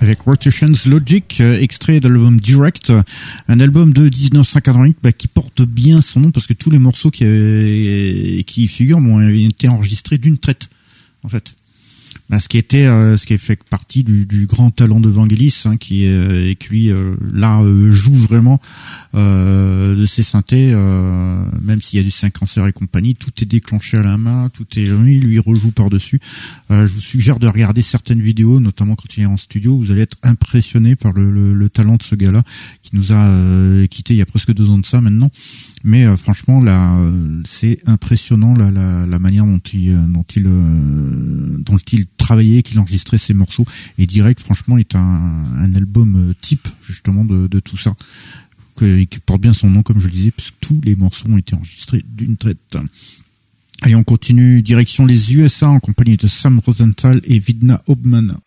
Avec 0.00 0.20
Rotations 0.20 0.66
Logic, 0.84 1.40
euh, 1.40 1.58
extrait 1.58 1.98
de 1.98 2.08
l'album 2.08 2.38
Direct, 2.38 2.92
un 3.48 3.58
album 3.58 3.94
de 3.94 4.02
1988 4.02 4.98
bah, 5.02 5.12
qui 5.12 5.28
porte 5.28 5.62
bien 5.62 6.02
son 6.02 6.20
nom 6.20 6.30
parce 6.30 6.46
que 6.46 6.52
tous 6.52 6.68
les 6.68 6.78
morceaux 6.78 7.10
qui, 7.10 7.24
euh, 7.24 8.42
figurent 8.68 8.98
ont 8.98 9.26
été 9.26 9.70
enregistrés 9.70 10.18
d'une 10.18 10.36
traite, 10.36 10.68
en 11.22 11.30
fait. 11.30 11.55
Ce 12.46 12.48
qui 12.48 12.58
était, 12.58 12.86
euh, 12.86 13.16
ce 13.16 13.26
qui 13.26 13.36
fait 13.38 13.60
partie 13.64 14.04
du, 14.04 14.46
grand 14.46 14.70
talent 14.70 15.00
de 15.00 15.08
Vangelis, 15.08 15.62
hein, 15.64 15.76
qui, 15.76 16.06
euh, 16.06 16.48
et 16.48 16.54
qui 16.54 16.92
euh, 16.92 17.16
là 17.34 17.60
joue 17.90 18.14
vraiment 18.14 18.60
de 19.14 20.06
ses 20.06 20.22
synthés, 20.22 20.72
même 21.62 21.80
s'il 21.82 21.98
y 21.98 22.00
a 22.00 22.04
du 22.04 22.12
5 22.12 22.32
cancer 22.32 22.64
et 22.66 22.72
compagnie, 22.72 23.16
tout 23.16 23.32
est 23.42 23.46
déclenché 23.46 23.96
à 23.96 24.02
la 24.02 24.16
main, 24.16 24.48
tout 24.50 24.66
est 24.76 24.84
lui, 24.84 25.18
lui 25.18 25.40
rejoue 25.40 25.72
par 25.72 25.90
dessus. 25.90 26.20
je 26.70 26.84
vous 26.84 27.00
suggère 27.00 27.40
de 27.40 27.48
regarder 27.48 27.82
certaines 27.82 28.20
vidéos, 28.20 28.60
notamment 28.60 28.94
quand 28.94 29.16
il 29.16 29.22
est 29.24 29.26
en 29.26 29.38
studio, 29.38 29.76
vous 29.76 29.90
allez 29.90 30.02
être 30.02 30.18
impressionné 30.22 30.94
par 30.94 31.12
le, 31.12 31.32
le, 31.32 31.54
le 31.54 31.68
talent 31.68 31.96
de 31.96 32.02
ce 32.02 32.14
gars-là, 32.14 32.44
qui 32.82 32.94
nous 32.94 33.12
a 33.12 33.86
quitté 33.88 34.14
il 34.14 34.18
y 34.18 34.22
a 34.22 34.26
presque 34.26 34.52
deux 34.52 34.70
ans 34.70 34.78
de 34.78 34.86
ça 34.86 35.00
maintenant. 35.00 35.30
Mais 35.86 36.04
euh, 36.04 36.16
franchement, 36.16 36.60
là, 36.60 36.98
euh, 36.98 37.42
c'est 37.46 37.78
impressionnant 37.86 38.54
la, 38.54 38.72
la, 38.72 39.06
la, 39.06 39.18
manière 39.20 39.46
dont 39.46 39.60
il, 39.72 39.90
euh, 39.90 40.06
dont 40.08 40.24
il, 40.34 40.42
dont 41.62 41.76
il 41.76 42.06
travaillait, 42.18 42.64
qu'il 42.64 42.80
enregistrait 42.80 43.18
ses 43.18 43.34
morceaux. 43.34 43.64
Et 43.96 44.04
Direct, 44.04 44.40
franchement, 44.40 44.78
est 44.78 44.96
un, 44.96 45.44
un 45.56 45.74
album 45.74 46.34
type 46.40 46.66
justement 46.82 47.24
de, 47.24 47.46
de 47.46 47.60
tout 47.60 47.76
ça, 47.76 47.94
que, 48.74 49.04
qui 49.04 49.20
porte 49.20 49.40
bien 49.40 49.52
son 49.52 49.70
nom, 49.70 49.84
comme 49.84 50.00
je 50.00 50.06
le 50.06 50.12
disais, 50.12 50.32
puisque 50.32 50.56
tous 50.60 50.80
les 50.82 50.96
morceaux 50.96 51.28
ont 51.28 51.38
été 51.38 51.54
enregistrés 51.54 52.04
d'une 52.04 52.36
traite. 52.36 52.76
Allez, 53.82 53.94
on 53.94 54.02
continue 54.02 54.62
direction 54.62 55.06
les 55.06 55.36
USA 55.36 55.68
en 55.68 55.78
compagnie 55.78 56.16
de 56.16 56.26
Sam 56.26 56.58
Rosenthal 56.58 57.20
et 57.22 57.38
Vidna 57.38 57.80
Obman. 57.86 58.40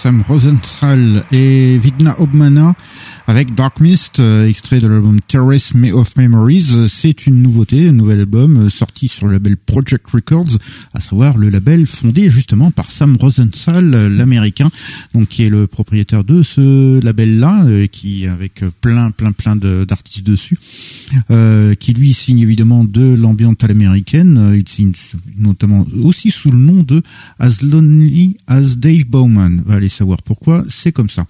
Sam 0.00 0.24
Rosenthal 0.26 1.26
et 1.30 1.76
Vidna 1.76 2.18
Obmana 2.18 2.72
avec 3.30 3.54
Dark 3.54 3.78
Mist, 3.78 4.18
euh, 4.18 4.48
extrait 4.48 4.80
de 4.80 4.88
l'album 4.88 5.20
Terrace 5.20 5.72
of 5.92 6.16
Memories. 6.16 6.88
C'est 6.88 7.28
une 7.28 7.40
nouveauté, 7.42 7.88
un 7.88 7.92
nouvel 7.92 8.18
album 8.18 8.64
euh, 8.64 8.68
sorti 8.68 9.06
sur 9.06 9.28
le 9.28 9.34
label 9.34 9.56
Project 9.56 10.04
Records, 10.10 10.58
à 10.94 10.98
savoir 10.98 11.38
le 11.38 11.48
label 11.48 11.86
fondé 11.86 12.28
justement 12.28 12.72
par 12.72 12.90
Sam 12.90 13.16
Rosenthal, 13.20 13.94
euh, 13.94 14.08
l'américain, 14.08 14.68
donc 15.14 15.28
qui 15.28 15.44
est 15.44 15.48
le 15.48 15.68
propriétaire 15.68 16.24
de 16.24 16.42
ce 16.42 17.00
label-là, 17.04 17.86
qui 17.92 18.26
avec 18.26 18.64
plein 18.80 19.12
plein 19.12 19.30
plein 19.30 19.54
d'artistes 19.54 20.26
dessus, 20.26 20.58
qui 21.78 21.92
lui 21.92 22.12
signe 22.12 22.40
évidemment 22.40 22.82
de 22.82 23.14
l'ambiance 23.14 23.56
à 23.62 23.68
l'américaine. 23.68 24.54
Il 24.56 24.68
signe 24.68 24.92
notamment 25.38 25.86
aussi 26.02 26.32
sous 26.32 26.50
le 26.50 26.58
nom 26.58 26.82
de 26.82 27.00
As 27.38 27.62
Lonely 27.62 28.38
as 28.48 28.76
Dave 28.76 29.06
Bowman. 29.06 29.62
Va 29.64 29.74
aller 29.74 29.88
savoir 29.88 30.20
pourquoi. 30.22 30.64
C'est 30.68 30.90
comme 30.90 31.10
ça. 31.10 31.26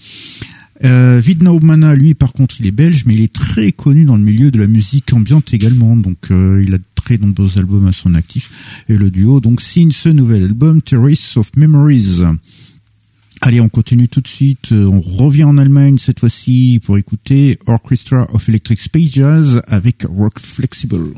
Euh, 0.85 1.21
Vidna 1.21 1.53
Obmana, 1.53 1.95
lui, 1.95 2.15
par 2.15 2.33
contre, 2.33 2.57
il 2.61 2.67
est 2.67 2.73
belge, 2.73 3.05
mais 3.07 3.15
il 3.15 3.21
est 3.21 3.33
très 3.33 3.73
connu 3.73 4.05
dans 4.05 4.17
le 4.17 4.23
milieu 4.23 4.51
de 4.51 4.59
la 4.59 4.67
musique 4.67 5.13
ambiante 5.13 5.53
également. 5.53 5.97
Donc, 5.97 6.31
euh, 6.31 6.63
il 6.67 6.75
a 6.75 6.79
très 6.95 7.19
nombreux 7.19 7.59
albums 7.59 7.87
à 7.87 7.93
son 7.93 8.15
actif. 8.15 8.85
Et 8.89 8.97
le 8.97 9.11
duo, 9.11 9.41
donc, 9.41 9.61
signe 9.61 9.91
ce 9.91 10.09
nouvel 10.09 10.45
album, 10.45 10.81
Terrace 10.81 11.37
of 11.37 11.51
Memories. 11.57 12.23
Allez, 13.43 13.61
on 13.61 13.69
continue 13.69 14.09
tout 14.09 14.21
de 14.21 14.29
suite. 14.29 14.73
Euh, 14.73 14.87
on 14.87 15.01
revient 15.01 15.45
en 15.45 15.59
Allemagne 15.59 15.99
cette 15.99 16.21
fois-ci 16.21 16.81
pour 16.85 16.99
écouter 16.99 17.59
Orchestra 17.67 18.29
of 18.33 18.49
Electric 18.49 18.81
Space 18.81 19.13
Jazz 19.13 19.63
avec 19.67 20.05
Rock 20.09 20.39
Flexible. 20.39 21.15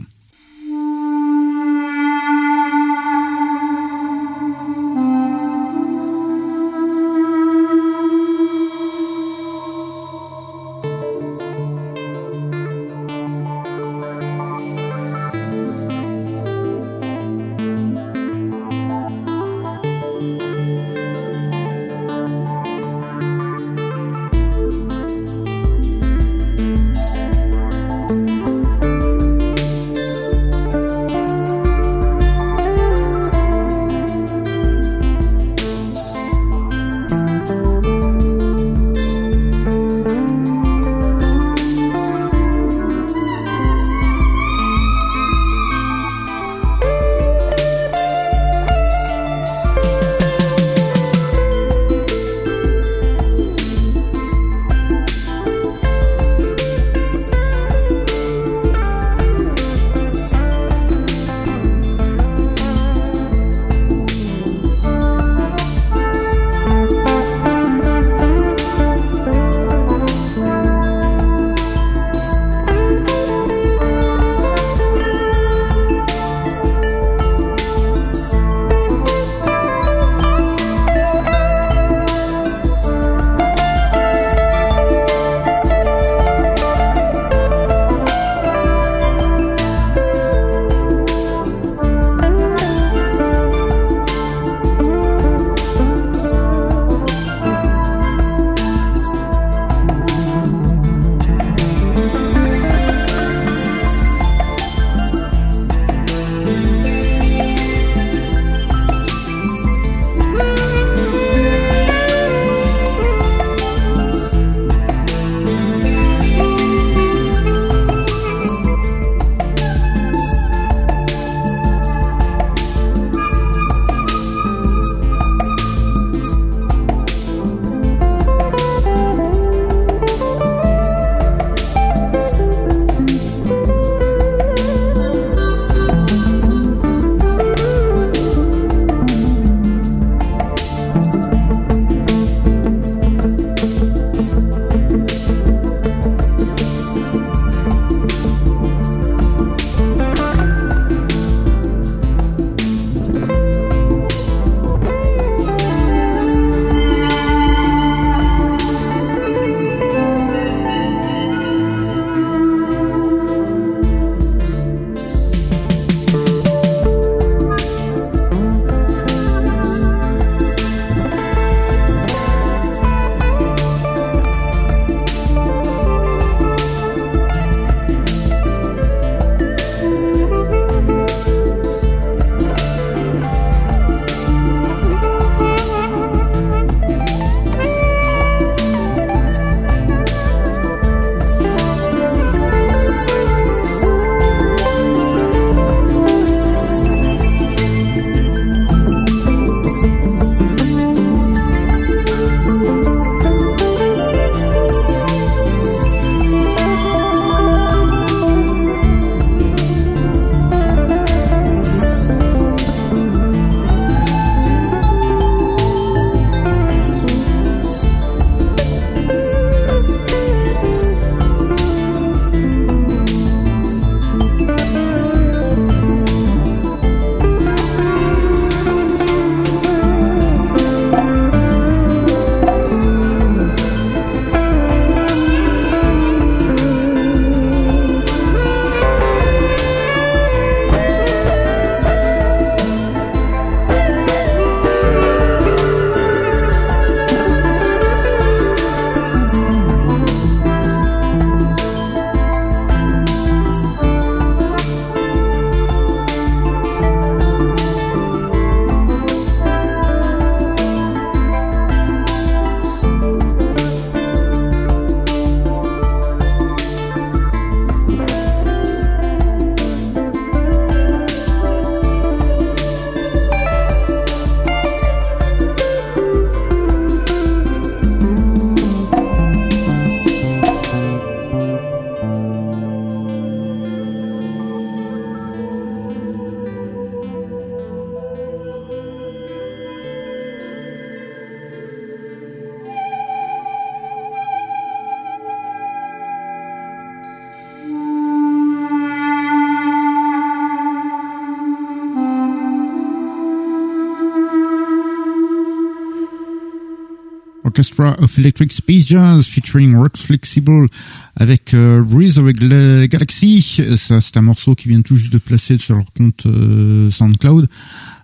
Of 307.99 308.19
Electric 308.19 308.53
Space 308.53 308.87
Jazz 308.87 309.27
featuring 309.27 309.75
Rock 309.77 309.97
Flexible 309.97 310.69
avec 311.17 311.55
euh, 311.55 311.83
Breeze 311.83 312.19
of 312.19 312.33
the 312.33 312.89
Galaxy. 312.89 313.43
Ça, 313.77 314.01
c'est 314.01 314.17
un 314.17 314.23
morceau 314.23 314.55
qui 314.55 314.69
vient 314.69 314.83
tout 314.83 314.97
juste 314.97 315.13
de 315.13 315.19
placer 315.19 315.59
sur 315.59 315.77
leur 315.77 315.85
compte 315.97 316.27
euh, 316.27 316.91
SoundCloud. 316.91 317.49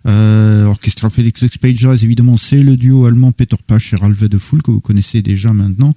Euh, 0.08 0.64
Orchestra 0.64 1.10
Felix 1.10 1.44
Jazz, 1.74 2.04
évidemment, 2.04 2.36
c'est 2.38 2.62
le 2.62 2.76
duo 2.76 3.04
allemand 3.04 3.32
Peter 3.32 3.56
Pasch 3.66 3.92
et 3.92 3.96
Ralph 3.96 4.22
de 4.22 4.38
Fool 4.38 4.62
que 4.62 4.70
vous 4.70 4.80
connaissez 4.80 5.20
déjà 5.20 5.52
maintenant, 5.52 5.94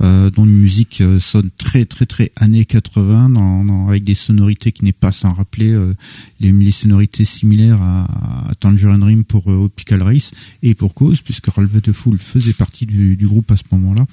euh, 0.00 0.30
dont 0.30 0.44
une 0.44 0.58
musique 0.58 1.00
euh, 1.00 1.20
sonne 1.20 1.50
très 1.56 1.84
très 1.84 2.06
très 2.06 2.32
années 2.36 2.64
80, 2.64 3.28
dans, 3.28 3.88
avec 3.88 4.04
des 4.04 4.14
sonorités 4.14 4.72
qui 4.72 4.84
n'est 4.84 4.92
pas 4.92 5.12
sans 5.12 5.32
rappeler 5.32 5.70
euh, 5.70 5.94
les, 6.40 6.50
les, 6.50 6.70
sonorités 6.70 7.24
similaires 7.24 7.80
à, 7.80 8.50
à 8.50 8.54
Tangerine 8.56 8.98
Dream 8.98 9.24
pour 9.24 9.46
Optical 9.46 10.02
Race 10.02 10.32
et 10.62 10.74
pour 10.74 10.94
cause, 10.94 11.20
puisque 11.20 11.46
Ralph 11.46 11.80
de 11.80 11.92
Fool 11.92 12.18
faisait 12.18 12.54
partie 12.54 12.86
du, 12.86 13.16
du 13.16 13.26
groupe 13.26 13.50
à 13.52 13.56
ce 13.56 13.62
moment-là. 13.72 14.06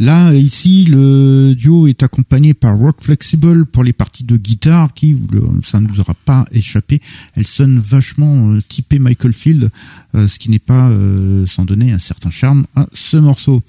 Là, 0.00 0.32
ici, 0.32 0.84
le 0.84 1.54
duo 1.54 1.88
est 1.88 2.04
accompagné 2.04 2.54
par 2.54 2.78
Rock 2.78 2.98
Flexible 3.00 3.66
pour 3.66 3.82
les 3.82 3.92
parties 3.92 4.22
de 4.22 4.36
guitare 4.36 4.94
qui, 4.94 5.16
ça 5.64 5.80
ne 5.80 5.88
nous 5.88 5.98
aura 5.98 6.14
pas 6.14 6.44
échappé, 6.52 7.00
elles 7.34 7.46
sonnent 7.46 7.80
vachement 7.80 8.52
euh, 8.52 8.60
typé 8.60 9.00
Michael 9.00 9.32
Field, 9.32 9.70
euh, 10.14 10.28
ce 10.28 10.38
qui 10.38 10.50
n'est 10.50 10.60
pas 10.60 10.88
euh, 10.88 11.46
sans 11.46 11.64
donner 11.64 11.90
un 11.90 11.98
certain 11.98 12.30
charme 12.30 12.66
à 12.76 12.86
ce 12.92 13.16
morceau. 13.16 13.60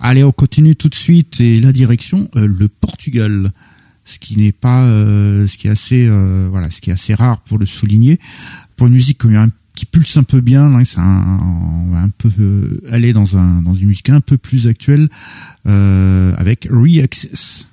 Allez, 0.00 0.24
on 0.24 0.32
continue 0.32 0.74
tout 0.74 0.88
de 0.88 0.96
suite 0.96 1.40
et 1.40 1.60
la 1.60 1.72
direction 1.72 2.28
le 2.34 2.66
Portugal, 2.66 3.52
ce 4.04 4.18
qui 4.18 4.38
n'est 4.38 4.50
pas, 4.50 4.86
ce 4.86 5.56
qui 5.58 5.68
est 5.68 5.70
assez, 5.70 6.08
voilà, 6.48 6.70
ce 6.70 6.80
qui 6.80 6.88
est 6.88 6.94
assez 6.94 7.12
rare 7.12 7.42
pour 7.42 7.58
le 7.58 7.66
souligner. 7.66 8.18
Pour 8.76 8.86
une 8.86 8.94
musique 8.94 9.18
qui 9.18 9.26
pulse 9.86 10.16
un 10.16 10.22
peu 10.22 10.40
bien. 10.40 10.68
Là, 10.68 10.82
on 10.98 11.92
va 11.92 12.00
un 12.00 12.10
peu 12.10 12.80
aller 12.90 13.12
dans, 13.12 13.36
un, 13.36 13.62
dans 13.62 13.74
une 13.74 13.88
musique 13.88 14.10
un 14.10 14.20
peu 14.20 14.38
plus 14.38 14.66
actuelle 14.66 15.08
avec 15.64 16.68
Reaccess. 16.70 17.66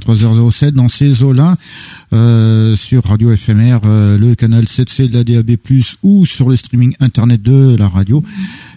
23h07 0.00 0.70
dans 0.72 0.88
ces 0.88 1.22
eaux-là, 1.22 1.56
euh, 2.12 2.74
sur 2.76 3.04
Radio 3.04 3.34
FMR, 3.36 3.78
euh, 3.84 4.18
le 4.18 4.34
canal 4.34 4.64
7C 4.64 5.08
de 5.08 5.14
la 5.14 5.24
DAB+, 5.24 5.56
ou 6.02 6.26
sur 6.26 6.48
le 6.48 6.56
streaming 6.56 6.94
internet 7.00 7.42
de 7.42 7.76
la 7.78 7.88
radio. 7.88 8.22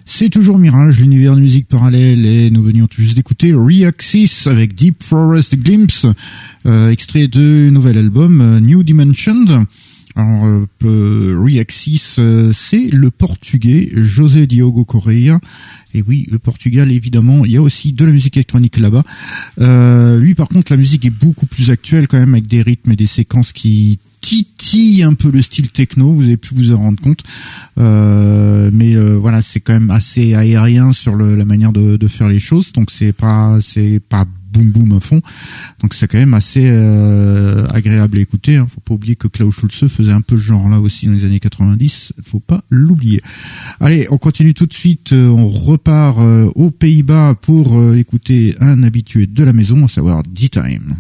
C'est 0.06 0.30
toujours 0.30 0.60
Mirage, 0.60 1.00
l'univers 1.00 1.36
de 1.36 1.42
musique 1.42 1.68
parallèle, 1.68 2.26
et 2.26 2.52
nous 2.52 2.62
venions 2.62 2.88
tout 2.88 3.02
juste 3.02 3.16
d'écouter 3.16 3.54
Reaxis 3.54 4.48
avec 4.48 4.76
Deep 4.76 5.02
Forest 5.02 5.56
Glimpse, 5.56 6.06
euh, 6.66 6.90
extrait 6.90 7.28
de 7.28 7.70
nouvel 7.70 7.98
album 7.98 8.42
euh, 8.42 8.60
New 8.60 8.84
Dimensions. 8.84 9.66
Alors, 10.16 10.46
euh, 10.46 11.40
Reaxis, 11.44 12.18
euh, 12.20 12.52
c'est 12.54 12.88
le 12.92 13.10
portugais 13.10 13.90
José 13.94 14.48
Diogo 14.48 14.86
Correia. 14.86 15.40
Et 15.94 16.04
oui, 16.08 16.28
le 16.32 16.40
Portugal, 16.40 16.92
évidemment, 16.92 17.46
il 17.46 17.52
y 17.52 17.58
a 17.58 17.62
aussi 17.62 17.94
de 17.94 18.06
la 18.06 18.12
musique 18.12 18.38
électronique 18.38 18.80
là-bas. 18.80 19.04
Euh, 19.60 20.20
lui, 20.20 20.36
par 20.36 20.50
contre, 20.50 20.72
la 20.72 20.78
musique 20.78 21.06
est 21.06 21.12
beaucoup 21.12 21.46
plus 21.46 21.72
actuelle 21.72 22.08
quand 22.08 22.20
même, 22.20 22.34
avec 22.34 22.48
des 22.48 22.62
rythmes 22.62 22.92
et 22.92 22.96
des 22.96 23.08
séquences 23.08 23.54
qui 23.54 24.00
titillent 24.22 25.04
un 25.04 25.14
peu 25.14 25.30
le 25.30 25.42
style 25.42 25.70
techno, 25.70 26.14
vous 26.14 26.24
avez 26.24 26.38
pu 26.38 26.56
vous 26.56 26.74
en 26.74 26.78
rendre 26.78 27.02
compte. 27.02 27.24
Euh, 27.78 28.72
mais 28.74 28.96
euh, 28.96 29.18
voilà, 29.18 29.42
c'est 29.42 29.60
quand 29.60 29.74
même 29.74 29.92
assez 29.92 30.34
aérien 30.34 30.94
sur 30.94 31.14
le, 31.14 31.36
la 31.36 31.46
manière 31.46 31.74
de, 31.74 31.98
de 31.98 32.08
faire 32.08 32.30
les 32.30 32.40
choses, 32.40 32.72
donc 32.72 32.90
c'est 32.90 33.12
pas 33.12 33.60
c'est 33.62 34.00
pas 34.08 34.26
boum 34.54 34.72
boum 34.72 34.98
à 34.98 35.00
fond. 35.00 35.22
Donc 35.82 35.94
c'est 35.94 36.08
quand 36.08 36.20
même 36.20 36.34
assez 36.34 36.68
euh, 36.68 37.66
agréable 37.70 38.18
à 38.18 38.22
écouter. 38.22 38.58
Hein. 38.58 38.68
Faut 38.70 38.82
pas 38.82 38.94
oublier 38.94 39.16
que 39.16 39.28
Klaus 39.28 39.56
Schulze 39.56 39.88
faisait 39.88 40.12
un 40.12 40.22
peu 40.22 40.38
ce 40.38 40.44
genre 40.44 40.70
là 40.70 40.80
aussi 40.80 41.08
dans 41.08 41.14
les 41.14 41.26
années 41.26 41.40
90. 41.40 42.14
Faut 42.24 42.40
pas 42.40 42.64
l'oublier. 42.70 43.22
Allez, 43.80 44.08
on 44.12 44.18
continue 44.18 44.54
tout 44.54 44.66
de 44.66 44.74
suite. 44.74 45.14
Euh, 45.14 45.28
on 45.28 45.48
repart 45.48 46.20
euh, 46.20 46.50
aux 46.56 46.72
Pays-Bas 46.72 47.36
pour 47.42 47.80
euh, 47.80 47.98
écouter 47.98 48.56
un 48.60 48.84
habitué 48.84 49.28
de 49.28 49.44
la 49.44 49.54
maison, 49.54 49.86
à 49.86 49.88
savoir 49.88 50.24
D-Time. 50.24 50.96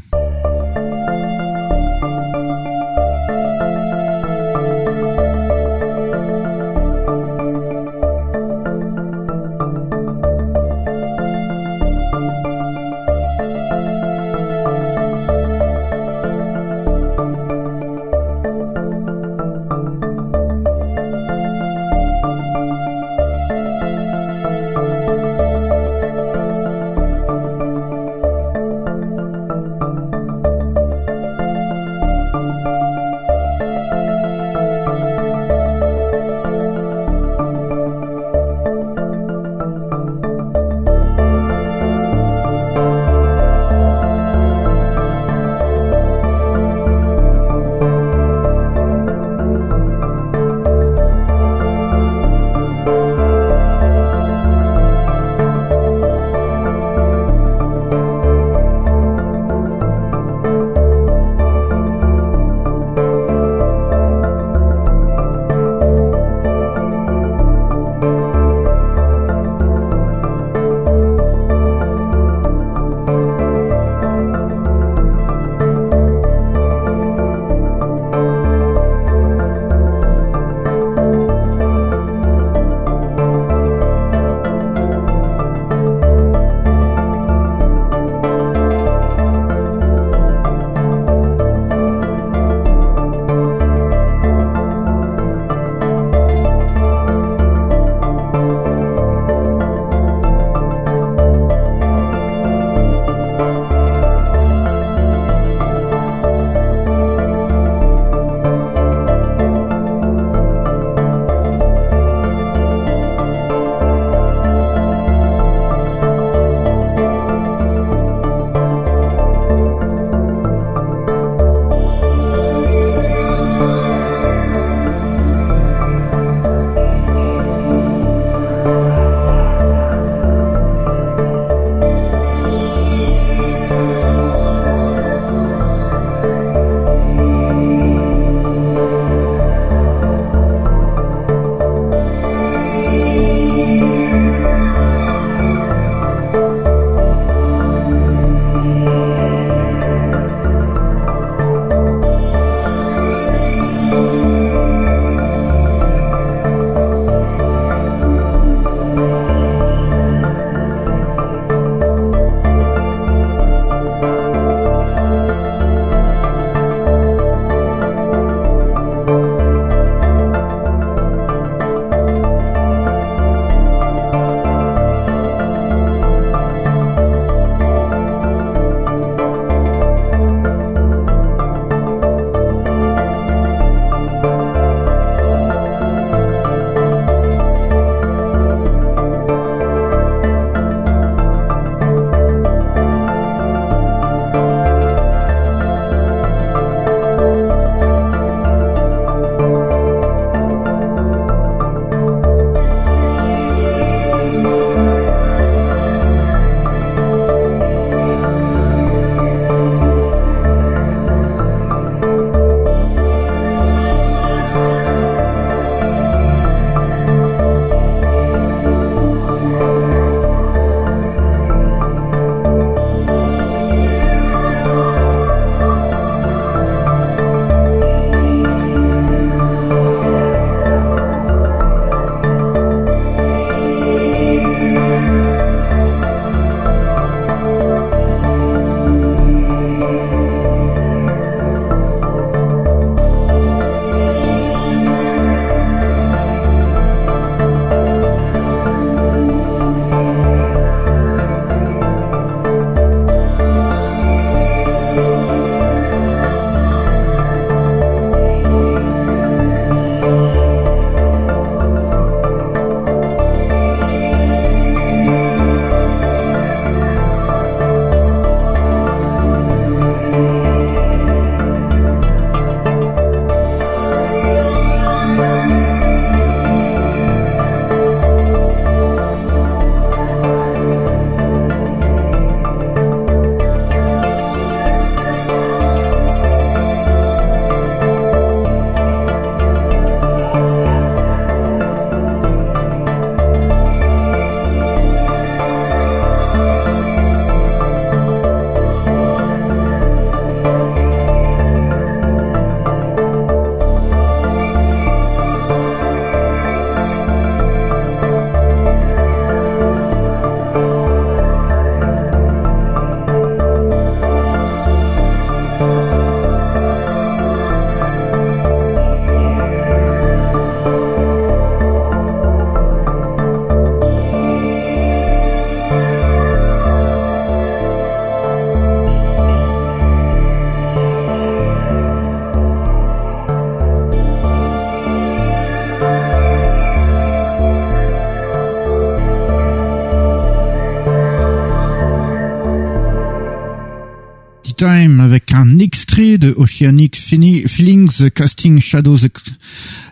Feelings 346.65 348.10
Casting 348.11 348.61
Shadows. 348.61 348.99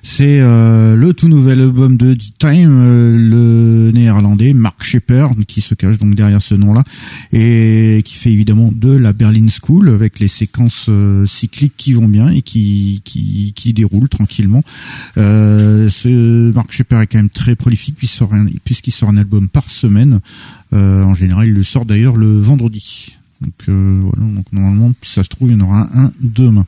C'est 0.03 0.39
euh, 0.39 0.95
le 0.95 1.13
tout 1.13 1.27
nouvel 1.27 1.59
album 1.61 1.97
de 1.97 2.13
D-Time, 2.13 2.77
euh, 2.79 3.17
le 3.17 3.91
néerlandais 3.91 4.53
Mark 4.53 4.81
Shepard 4.81 5.31
qui 5.47 5.59
se 5.61 5.75
cache 5.75 5.99
donc 5.99 6.15
derrière 6.15 6.41
ce 6.41 6.55
nom-là 6.55 6.83
et 7.33 8.01
qui 8.05 8.15
fait 8.15 8.31
évidemment 8.31 8.71
de 8.73 8.91
la 8.91 9.11
Berlin 9.11 9.47
School 9.47 9.89
avec 9.89 10.19
les 10.19 10.29
séquences 10.29 10.85
euh, 10.87 11.25
cycliques 11.25 11.75
qui 11.75 11.93
vont 11.93 12.07
bien 12.07 12.29
et 12.29 12.41
qui 12.41 13.01
qui, 13.03 13.53
qui 13.55 13.73
déroulent 13.73 14.09
tranquillement. 14.09 14.63
ce 15.15 16.51
Mark 16.51 16.71
Shepard 16.71 17.01
est 17.01 17.07
quand 17.07 17.19
même 17.19 17.29
très 17.29 17.55
prolifique 17.55 17.95
puisqu'il 17.95 18.91
sort 18.91 19.09
un 19.09 19.17
album 19.17 19.49
par 19.49 19.69
semaine. 19.69 20.21
en 20.71 21.13
général, 21.15 21.47
il 21.47 21.53
le 21.53 21.63
sort 21.63 21.85
d'ailleurs 21.85 22.15
le 22.15 22.39
vendredi. 22.39 23.17
Donc 23.41 23.53
voilà, 23.67 24.33
donc 24.33 24.45
normalement, 24.51 24.93
si 25.01 25.13
ça 25.13 25.23
se 25.23 25.29
trouve, 25.29 25.49
il 25.49 25.57
y 25.57 25.61
en 25.61 25.65
aura 25.65 25.89
un 25.93 26.11
demain. 26.19 26.65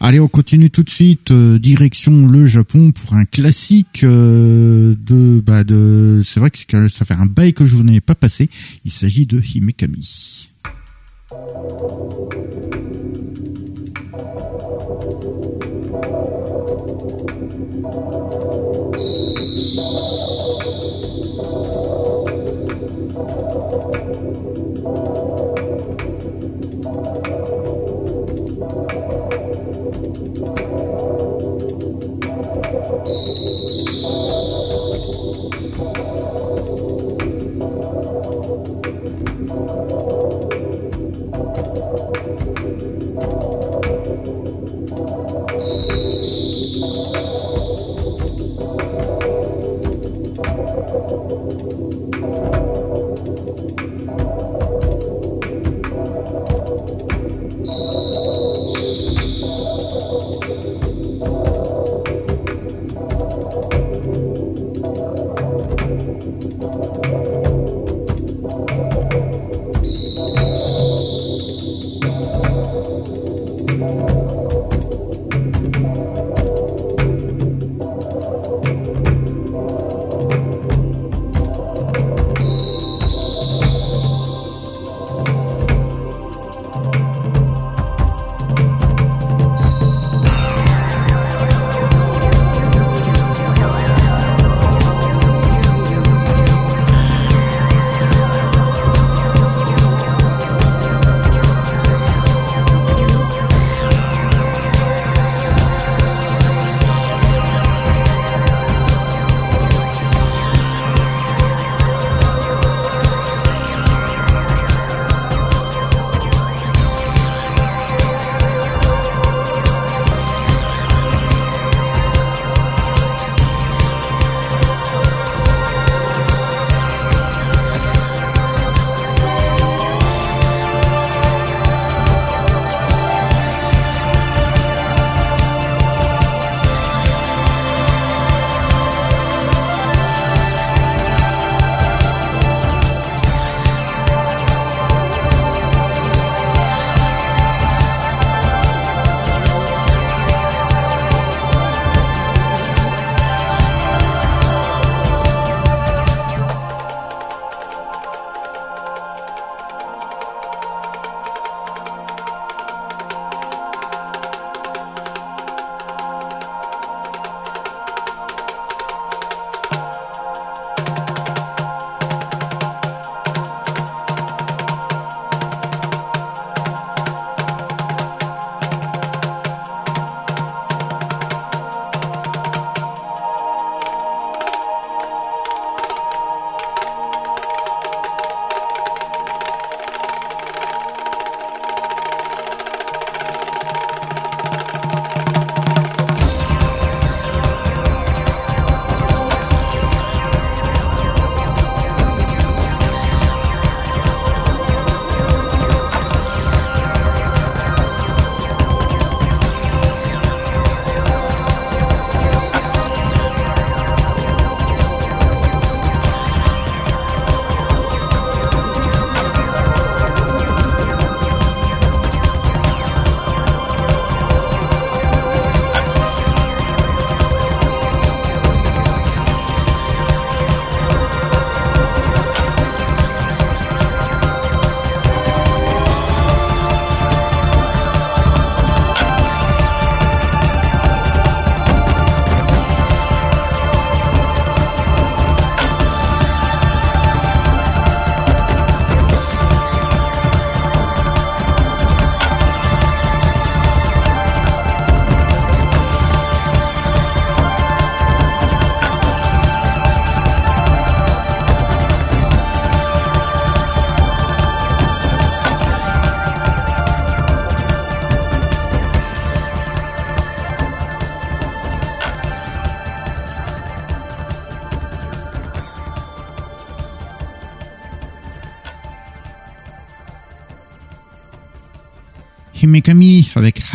Allez, 0.00 0.20
on 0.20 0.28
continue 0.28 0.70
tout 0.70 0.84
de 0.84 0.90
suite 0.90 1.32
euh, 1.32 1.58
direction 1.58 2.28
le 2.28 2.46
Japon 2.46 2.92
pour 2.92 3.14
un 3.14 3.24
classique 3.24 4.04
euh, 4.04 4.94
de 4.96 5.42
bah 5.44 5.64
de 5.64 6.22
c'est 6.24 6.38
vrai 6.38 6.50
que 6.50 6.86
ça 6.86 7.04
fait 7.04 7.14
un 7.14 7.26
bail 7.26 7.52
que 7.52 7.64
je 7.64 7.74
vous 7.74 7.82
n'ai 7.82 8.00
pas 8.00 8.14
passé. 8.14 8.48
Il 8.84 8.92
s'agit 8.92 9.26
de 9.26 9.40
Himekami. 9.40 10.48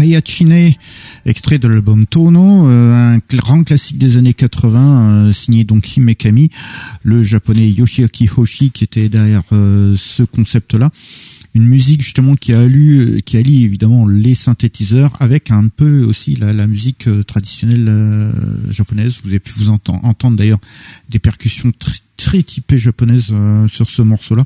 Hayachine, 0.04 0.74
extrait 1.26 1.60
de 1.60 1.68
l'album 1.70 2.06
Tono, 2.06 2.68
euh, 2.68 3.16
un 3.16 3.20
grand 3.38 3.64
classique 3.64 3.98
des 3.98 4.18
années 4.18 4.34
80, 4.34 5.28
euh, 5.28 5.32
signé 5.32 5.64
donc 5.64 5.96
Himekami, 5.96 6.50
le 7.04 7.24
japonais 7.24 7.70
Yoshiaki 7.70 8.30
Hoshi 8.36 8.72
qui 8.72 8.84
était 8.84 9.08
derrière 9.08 9.44
euh, 9.54 9.96
ce 9.98 10.24
concept-là. 10.24 10.92
Une 11.56 11.68
musique 11.68 12.02
justement 12.02 12.36
qui 12.36 12.52
a 12.52 12.66
lu, 12.66 13.22
qui 13.26 13.38
allie 13.38 13.64
évidemment 13.64 14.08
les 14.08 14.36
synthétiseurs 14.36 15.14
avec 15.20 15.52
un 15.52 15.68
peu 15.70 16.04
aussi 16.04 16.36
la, 16.36 16.68
musique 16.68 17.08
traditionnelle 17.28 18.34
japonaise. 18.72 19.18
Vous 19.24 19.30
avez 19.30 19.40
pu 19.40 19.52
vous 19.58 19.70
enten- 19.70 20.00
entendre 20.04 20.36
d'ailleurs 20.36 20.60
des 21.10 21.20
percussions 21.20 21.70
tr- 21.70 22.02
très 22.18 22.42
typées 22.42 22.80
japonaises 22.80 23.32
sur 23.68 23.88
ce 23.92 24.02
morceau-là. 24.02 24.46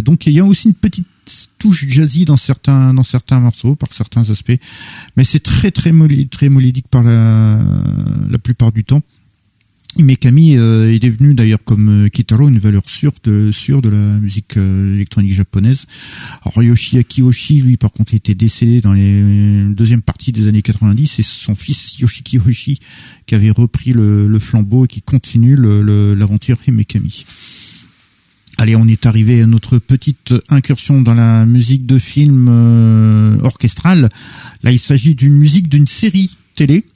Donc 0.00 0.26
il 0.26 0.32
y 0.32 0.40
a 0.40 0.44
aussi 0.44 0.66
une 0.66 0.74
petite 0.74 1.06
touche 1.66 1.86
jazzy 1.88 2.24
dans 2.24 2.36
certains 2.36 2.94
dans 2.94 3.02
certains 3.02 3.40
morceaux 3.40 3.74
par 3.74 3.92
certains 3.92 4.28
aspects 4.30 4.58
mais 5.16 5.24
c'est 5.24 5.40
très 5.42 5.70
très 5.72 5.90
molli- 5.92 6.28
très 6.28 6.48
mélodique 6.48 6.86
par 6.88 7.02
la 7.02 7.60
la 8.30 8.38
plupart 8.38 8.70
du 8.72 8.84
temps 8.84 9.02
Imekami 9.98 10.56
euh, 10.58 10.92
est 10.92 10.98
devenu 10.98 11.32
d'ailleurs 11.32 11.64
comme 11.64 12.04
euh, 12.04 12.08
Kitaro 12.10 12.48
une 12.50 12.58
valeur 12.58 12.82
sûre 12.86 13.12
de 13.24 13.50
sûre 13.50 13.80
de 13.80 13.88
la 13.88 14.20
musique 14.20 14.58
euh, 14.58 14.92
électronique 14.94 15.32
japonaise. 15.32 15.86
Alors 16.44 16.62
Yoshiaki 16.62 17.22
Hoshi 17.22 17.62
lui 17.62 17.78
par 17.78 17.90
contre 17.92 18.12
était 18.12 18.34
décédé 18.34 18.82
dans 18.82 18.92
les 18.92 19.64
deuxième 19.74 20.02
partie 20.02 20.32
des 20.32 20.48
années 20.48 20.60
90 20.60 21.18
et 21.18 21.22
son 21.22 21.54
fils 21.54 21.98
Yoshiki 21.98 22.38
Hoshi 22.38 22.78
qui 23.26 23.34
avait 23.34 23.50
repris 23.50 23.92
le, 23.94 24.28
le 24.28 24.38
flambeau 24.38 24.84
et 24.84 24.88
qui 24.88 25.00
continue 25.00 25.56
le- 25.56 25.80
le- 25.80 26.14
l'aventure 26.14 26.58
Himekami. 26.68 27.24
Allez, 28.58 28.74
on 28.74 28.88
est 28.88 29.04
arrivé 29.04 29.42
à 29.42 29.46
notre 29.46 29.78
petite 29.78 30.32
incursion 30.48 31.02
dans 31.02 31.12
la 31.12 31.44
musique 31.44 31.84
de 31.84 31.98
film 31.98 32.48
euh, 32.48 33.38
orchestrale. 33.42 34.08
Là, 34.62 34.72
il 34.72 34.78
s'agit 34.78 35.14
d'une 35.14 35.34
musique 35.34 35.68
d'une 35.68 35.86
série 35.86 36.30
télé, 36.54 36.86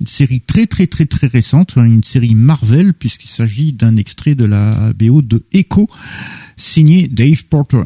une 0.00 0.06
série 0.06 0.42
très 0.42 0.66
très 0.66 0.86
très 0.86 1.06
très 1.06 1.26
récente, 1.26 1.72
hein, 1.76 1.84
une 1.84 2.04
série 2.04 2.34
Marvel, 2.34 2.92
puisqu'il 2.92 3.30
s'agit 3.30 3.72
d'un 3.72 3.96
extrait 3.96 4.34
de 4.34 4.44
la 4.44 4.92
BO 4.92 5.22
de 5.22 5.42
Echo, 5.52 5.88
signé 6.58 7.08
Dave 7.08 7.44
Porter. 7.46 7.84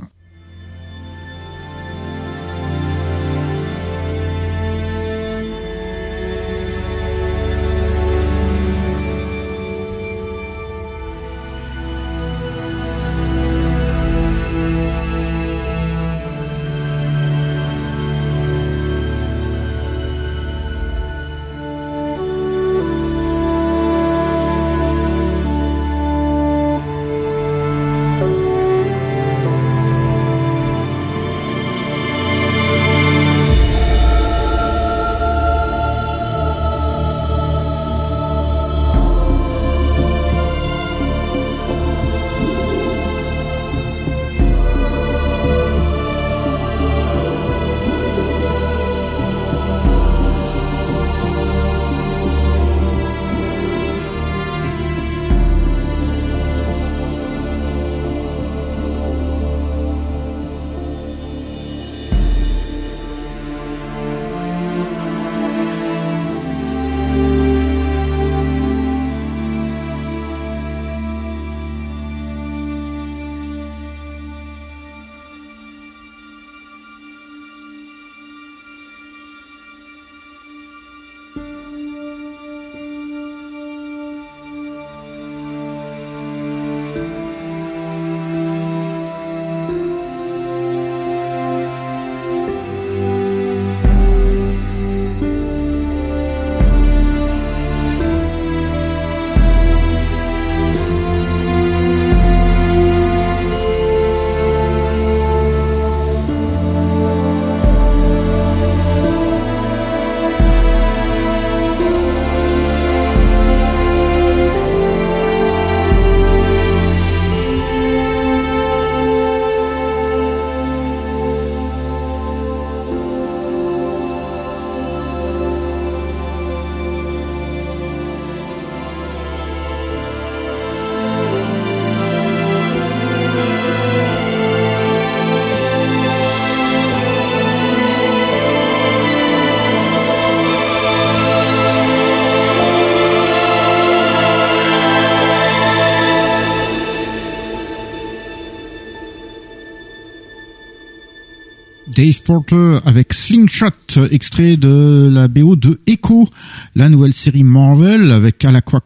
Porter 152.30 152.78
avec 152.86 153.12
Slingshot, 153.12 154.06
extrait 154.12 154.56
de 154.56 155.10
la 155.12 155.26
BO 155.26 155.56
de 155.56 155.80
Echo, 155.88 156.28
la 156.76 156.88
nouvelle 156.88 157.12
série 157.12 157.42
Marvel 157.42 158.12
avec 158.12 158.44
Alakwa 158.44 158.80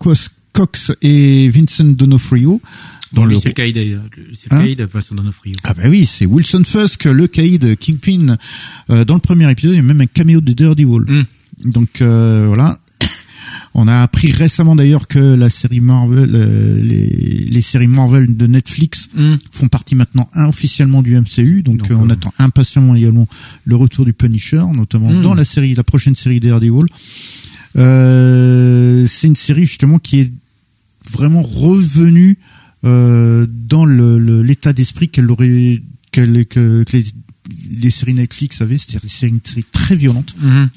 Cox 0.55 0.93
et 1.03 1.51
Vincent 1.51 1.85
D'Onofrio. 1.85 2.63
Dans 3.13 3.27
le 3.27 3.39
c'est 3.39 3.49
le 3.49 3.53
caïd, 3.53 3.77
euh, 3.77 3.99
c'est 4.33 4.51
Hein 4.51 4.63
caïd, 4.63 4.81
nos 4.81 5.31
frios. 5.31 5.57
ah 5.65 5.75
bah 5.75 5.83
oui, 5.91 6.07
c'est 6.07 6.25
Wilson 6.25 6.63
Fusk, 6.65 7.05
le 7.05 7.27
caïd 7.27 7.77
Kingpin. 7.79 8.39
Euh, 8.89 9.05
dans 9.05 9.15
le 9.15 9.21
premier 9.21 9.51
épisode, 9.51 9.75
il 9.75 9.77
y 9.77 9.81
a 9.81 9.83
même 9.83 10.01
un 10.01 10.07
caméo 10.07 10.41
de 10.41 10.55
Daredevil. 10.55 11.05
Mm. 11.07 11.25
Donc 11.71 12.01
euh, 12.01 12.45
voilà. 12.47 12.79
On 13.77 13.89
a 13.89 14.03
appris 14.03 14.31
récemment 14.31 14.77
d'ailleurs 14.77 15.09
que 15.09 15.19
la 15.19 15.51
série 15.51 15.81
Marvel, 15.81 16.31
euh, 16.35 16.81
les, 16.81 17.47
les 17.51 17.61
séries 17.61 17.89
Marvel 17.89 18.37
de 18.37 18.47
Netflix 18.47 19.09
Mm. 19.17 19.35
font 19.51 19.67
partie 19.69 19.95
maintenant 19.97 20.29
officiellement 20.37 21.03
du 21.03 21.17
MCU. 21.19 21.63
Donc, 21.63 21.79
Donc, 21.79 21.91
euh, 21.91 21.95
on 21.95 22.09
euh, 22.09 22.13
attend 22.13 22.33
impatiemment 22.39 22.95
également 22.95 23.27
le 23.65 23.75
retour 23.77 24.05
du 24.05 24.13
Punisher, 24.13 24.63
notamment 24.75 25.11
Mm. 25.11 25.23
dans 25.23 25.35
la 25.35 25.45
série, 25.45 25.75
la 25.75 25.83
prochaine 25.85 26.15
série 26.15 26.39
Daredevil. 26.41 26.85
Euh, 27.77 29.07
c'est 29.07 29.27
une 29.27 29.37
série 29.37 29.67
justement 29.67 29.99
qui 29.99 30.21
est 30.21 30.33
vraiment 31.13 31.43
revenue 31.43 32.39
euh, 32.85 33.47
dans 33.49 33.85
le- 33.87 34.19
le- 34.19 34.43
l'état 34.43 34.73
d'esprit 34.75 35.09
qu'elle 35.09 35.31
aurait 35.31 35.83
qu'elle- 36.13 36.45
que, 36.47 36.85
que 36.85 36.97
les, 36.97 37.05
les 37.71 37.91
séries 37.91 38.15
Netflix 38.15 38.61
avaient, 38.61 38.77
c'est-à-dire 38.79 39.01
des 39.01 39.09
séries, 39.09 39.33
une 39.33 39.41
série 39.43 39.65
très 39.73 39.97
violente, 39.97 40.35
Mhm. 40.41 40.69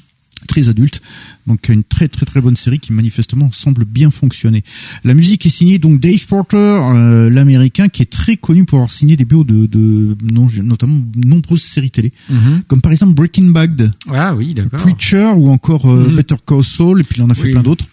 Très 0.46 0.68
adulte, 0.68 1.00
donc 1.46 1.68
une 1.68 1.82
très 1.84 2.08
très 2.08 2.24
très 2.26 2.40
bonne 2.40 2.56
série 2.56 2.78
qui 2.78 2.92
manifestement 2.92 3.50
semble 3.52 3.84
bien 3.84 4.10
fonctionner. 4.10 4.62
La 5.04 5.14
musique 5.14 5.44
est 5.46 5.50
signée 5.50 5.78
donc 5.78 6.00
Dave 6.00 6.24
Porter, 6.26 6.56
euh, 6.56 7.28
l'américain, 7.30 7.88
qui 7.88 8.02
est 8.02 8.06
très 8.10 8.36
connu 8.36 8.64
pour 8.64 8.78
avoir 8.78 8.90
signé 8.90 9.16
des 9.16 9.24
BO 9.24 9.44
de, 9.44 9.66
de 9.66 10.16
non, 10.22 10.48
notamment 10.62 11.00
nombreuses 11.16 11.62
séries 11.62 11.90
télé, 11.90 12.12
Mhm. 12.30 12.62
comme 12.68 12.80
par 12.80 12.92
exemple 12.92 13.14
Breaking 13.14 13.50
Bad, 13.50 13.92
Ah 14.12 14.34
oui. 14.34 14.54
Preacher 14.72 15.32
ou 15.36 15.48
encore 15.50 15.86
euh, 15.90 16.08
Mhm. 16.08 16.16
Better 16.16 16.36
Call 16.46 16.62
Saul, 16.64 17.00
et 17.00 17.04
puis 17.04 17.18
il 17.20 17.22
en 17.22 17.30
a 17.30 17.34
fait 17.34 17.44
Oui. 17.44 17.50
plein 17.52 17.62
d'autres. 17.62 17.86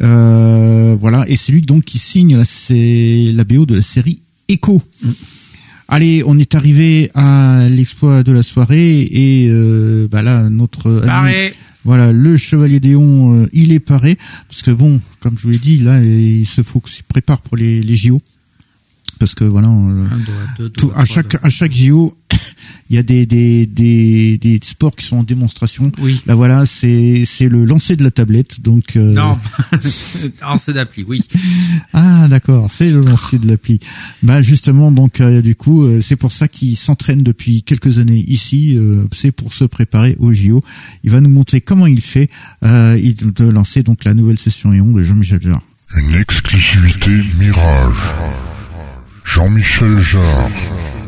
Euh, 0.00 0.96
voilà, 1.00 1.28
et 1.28 1.36
c'est 1.36 1.52
lui 1.52 1.62
donc 1.62 1.84
qui 1.84 1.98
signe 1.98 2.36
la 2.38 3.44
BO 3.44 3.66
de 3.66 3.74
la 3.76 3.82
série 3.82 4.20
Echo. 4.48 4.82
Mm. 5.02 5.08
Allez, 5.94 6.22
on 6.26 6.38
est 6.38 6.54
arrivé 6.54 7.10
à 7.14 7.66
l'exploit 7.68 8.22
de 8.22 8.32
la 8.32 8.42
soirée 8.42 9.02
et 9.02 9.48
euh, 9.50 10.08
bah 10.10 10.22
là 10.22 10.48
notre 10.48 10.90
ami- 11.24 11.32
voilà 11.84 12.12
le 12.12 12.36
chevalier 12.38 12.80
Déon, 12.80 13.42
euh, 13.42 13.46
il 13.52 13.72
est 13.72 13.80
paré. 13.80 14.16
Parce 14.48 14.62
que 14.62 14.70
bon, 14.70 15.00
comme 15.20 15.36
je 15.36 15.42
vous 15.42 15.50
l'ai 15.50 15.58
dit, 15.58 15.76
là 15.78 16.02
il 16.02 16.46
se 16.46 16.62
faut 16.62 16.80
qu'il 16.80 16.94
se 16.94 17.02
prépare 17.06 17.42
pour 17.42 17.56
les, 17.58 17.82
les 17.82 17.94
JO 17.96 18.22
parce 19.22 19.36
que 19.36 19.44
voilà. 19.44 19.68
Un 19.68 20.16
doigt, 20.18 20.34
deux 20.58 20.68
tout, 20.70 20.86
doigts, 20.86 20.98
à 20.98 21.04
chaque 21.04 21.36
à 21.44 21.48
chaque 21.48 21.72
JO, 21.72 22.16
il 22.90 22.96
y 22.96 22.98
a 22.98 23.04
des 23.04 23.24
des 23.24 23.66
des 23.66 24.36
des 24.36 24.58
sports 24.64 24.96
qui 24.96 25.06
sont 25.06 25.18
en 25.18 25.22
démonstration. 25.22 25.92
Oui. 26.00 26.20
Là 26.26 26.34
voilà, 26.34 26.66
c'est 26.66 27.22
c'est 27.24 27.48
le 27.48 27.64
lancer 27.64 27.94
de 27.94 28.02
la 28.02 28.10
tablette. 28.10 28.60
Donc 28.60 28.96
euh, 28.96 29.12
Non. 29.12 29.38
c'est 30.60 30.72
d'appli, 30.72 31.04
oui. 31.06 31.22
ah 31.92 32.26
d'accord, 32.26 32.68
c'est 32.68 32.90
le 32.90 33.00
lancer 33.00 33.38
de 33.38 33.46
l'appli. 33.46 33.78
Bah 34.24 34.42
justement 34.42 34.90
donc 34.90 35.20
euh, 35.20 35.40
du 35.40 35.54
coup 35.54 35.84
euh, 35.84 36.00
c'est 36.00 36.16
pour 36.16 36.32
ça 36.32 36.48
qu'il 36.48 36.76
s'entraîne 36.76 37.22
depuis 37.22 37.62
quelques 37.62 37.98
années 38.00 38.24
ici. 38.26 38.76
euh, 38.76 39.04
c'est 39.12 39.30
pour 39.30 39.54
se 39.54 39.64
préparer 39.64 40.16
au 40.18 40.32
JO. 40.32 40.64
Il 41.04 41.10
va 41.12 41.20
nous 41.20 41.30
montrer 41.30 41.60
comment 41.60 41.86
il 41.86 42.00
fait 42.00 42.28
euh, 42.64 42.98
il- 43.00 43.14
de 43.32 43.44
lancer 43.48 43.84
donc 43.84 44.02
la 44.02 44.14
nouvelle 44.14 44.36
session 44.38 44.72
Eon 44.72 44.90
de 44.90 45.04
Jean-Michel 45.04 45.40
Jarre. 45.42 45.62
Une 45.96 46.14
exclusivité 46.14 47.10
Mirage. 47.38 47.94
Jean-Michel 49.34 49.98
Jarre. 49.98 51.01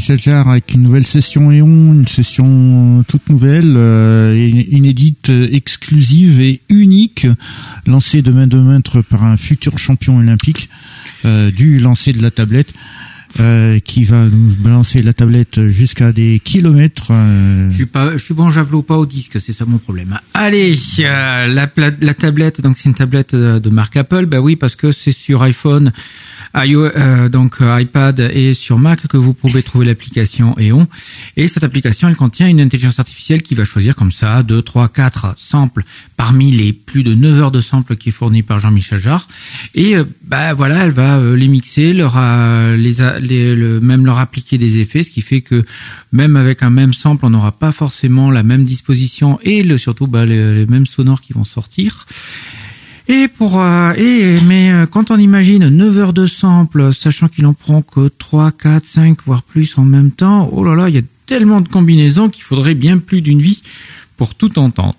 Jean-Michel 0.00 0.18
Jarre 0.18 0.48
avec 0.48 0.72
une 0.72 0.80
nouvelle 0.80 1.04
session 1.04 1.52
Eon, 1.52 1.92
une 1.92 2.08
session 2.08 3.04
toute 3.06 3.28
nouvelle, 3.28 3.74
euh, 3.76 4.34
inédite, 4.70 5.28
euh, 5.28 5.46
exclusive 5.52 6.40
et 6.40 6.62
unique, 6.70 7.26
lancée 7.86 8.22
de 8.22 8.32
main 8.32 8.46
de 8.46 9.00
par 9.02 9.24
un 9.24 9.36
futur 9.36 9.76
champion 9.78 10.16
olympique 10.16 10.70
euh, 11.26 11.50
du 11.50 11.78
lancer 11.80 12.14
de 12.14 12.22
la 12.22 12.30
tablette. 12.30 12.72
Euh, 13.38 13.78
qui 13.78 14.02
va 14.02 14.24
nous 14.26 14.56
balancer 14.56 15.02
la 15.02 15.12
tablette 15.12 15.68
jusqu'à 15.68 16.10
des 16.12 16.40
kilomètres. 16.40 17.12
euh, 17.12 17.70
Je 17.70 17.76
suis 17.76 17.86
pas, 17.86 18.14
je 18.16 18.24
suis 18.24 18.34
bon 18.34 18.50
javelot 18.50 18.82
pas 18.82 18.98
au 18.98 19.06
disque, 19.06 19.40
c'est 19.40 19.52
ça 19.52 19.64
mon 19.66 19.78
problème. 19.78 20.18
Allez, 20.34 20.76
euh, 20.98 21.46
la, 21.46 21.70
la 22.00 22.14
tablette, 22.14 22.60
donc 22.60 22.76
c'est 22.76 22.88
une 22.88 22.96
tablette 22.96 23.34
euh, 23.34 23.60
de 23.60 23.70
marque 23.70 23.96
Apple, 23.96 24.26
bah 24.26 24.40
oui 24.40 24.56
parce 24.56 24.74
que 24.74 24.90
c'est 24.90 25.12
sur 25.12 25.44
iPhone, 25.44 25.92
euh, 26.56 27.28
donc 27.28 27.60
euh, 27.60 27.80
iPad 27.80 28.18
et 28.32 28.54
sur 28.54 28.78
Mac 28.78 29.06
que 29.06 29.16
vous 29.16 29.34
pouvez 29.34 29.62
trouver 29.62 29.86
l'application 29.86 30.56
Eon. 30.58 30.86
Et 31.36 31.46
cette 31.48 31.64
application, 31.64 32.08
elle 32.08 32.16
contient 32.16 32.48
une 32.48 32.60
intelligence 32.60 32.98
artificielle 32.98 33.42
qui 33.42 33.54
va 33.54 33.64
choisir 33.64 33.94
comme 33.94 34.12
ça 34.12 34.42
deux, 34.42 34.62
trois, 34.62 34.88
quatre 34.88 35.34
samples 35.38 35.84
parmi 36.16 36.50
les 36.50 36.72
plus 36.72 37.02
de 37.02 37.14
9 37.14 37.40
heures 37.40 37.50
de 37.50 37.60
samples 37.60 37.96
qui 37.96 38.08
est 38.08 38.12
fourni 38.12 38.42
par 38.42 38.58
Jean-Michel 38.58 38.98
Jarre. 38.98 39.28
Et 39.74 39.96
euh, 39.96 40.04
bah 40.24 40.54
voilà, 40.54 40.84
elle 40.84 40.90
va 40.90 41.18
euh, 41.18 41.36
les 41.36 41.48
mixer, 41.48 41.92
leur 41.92 42.18
les, 42.76 42.96
les- 43.20 43.54
le, 43.54 43.80
même 43.80 44.04
leur 44.04 44.18
appliquer 44.18 44.58
des 44.58 44.78
effets, 44.80 45.02
ce 45.02 45.10
qui 45.10 45.22
fait 45.22 45.40
que 45.40 45.64
même 46.12 46.36
avec 46.36 46.62
un 46.62 46.70
même 46.70 46.92
sample, 46.92 47.24
on 47.26 47.30
n'aura 47.30 47.52
pas 47.52 47.72
forcément 47.72 48.30
la 48.30 48.42
même 48.42 48.64
disposition 48.64 49.38
et 49.42 49.62
le, 49.62 49.78
surtout 49.78 50.06
bah, 50.06 50.24
les, 50.26 50.54
les 50.54 50.66
mêmes 50.66 50.86
sonores 50.86 51.20
qui 51.20 51.32
vont 51.32 51.44
sortir. 51.44 52.06
Et 53.12 53.26
pour 53.26 53.60
euh, 53.60 53.92
et 53.96 54.38
mais 54.46 54.70
euh, 54.70 54.86
quand 54.86 55.10
on 55.10 55.16
imagine 55.16 55.68
9 55.68 55.98
heures 55.98 56.12
de 56.12 56.26
sample, 56.26 56.94
sachant 56.94 57.26
qu'il 57.26 57.44
en 57.44 57.54
prend 57.54 57.82
que 57.82 58.06
3, 58.06 58.52
4, 58.52 58.86
5 58.86 59.18
voire 59.26 59.42
plus 59.42 59.76
en 59.78 59.84
même 59.84 60.12
temps, 60.12 60.48
oh 60.52 60.62
là 60.62 60.76
là, 60.76 60.88
il 60.88 60.94
y 60.94 60.98
a 60.98 61.02
tellement 61.26 61.60
de 61.60 61.66
combinaisons 61.66 62.28
qu'il 62.28 62.44
faudrait 62.44 62.76
bien 62.76 62.98
plus 62.98 63.20
d'une 63.20 63.40
vie 63.40 63.64
pour 64.16 64.36
tout 64.36 64.60
entendre. 64.60 64.94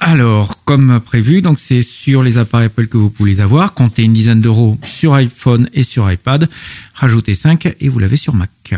Alors, 0.00 0.64
comme 0.64 0.98
prévu, 0.98 1.40
donc 1.40 1.60
c'est 1.60 1.82
sur 1.82 2.24
les 2.24 2.36
appareils 2.36 2.66
Apple 2.66 2.88
que 2.88 2.98
vous 2.98 3.10
pouvez 3.10 3.30
les 3.30 3.40
avoir. 3.40 3.74
Comptez 3.74 4.02
une 4.02 4.12
dizaine 4.12 4.40
d'euros 4.40 4.76
sur 4.82 5.14
iPhone 5.14 5.70
et 5.72 5.84
sur 5.84 6.10
iPad. 6.10 6.48
Rajoutez 6.94 7.34
5 7.34 7.76
et 7.78 7.88
vous 7.88 8.00
l'avez 8.00 8.16
sur 8.16 8.34
Mac. 8.34 8.74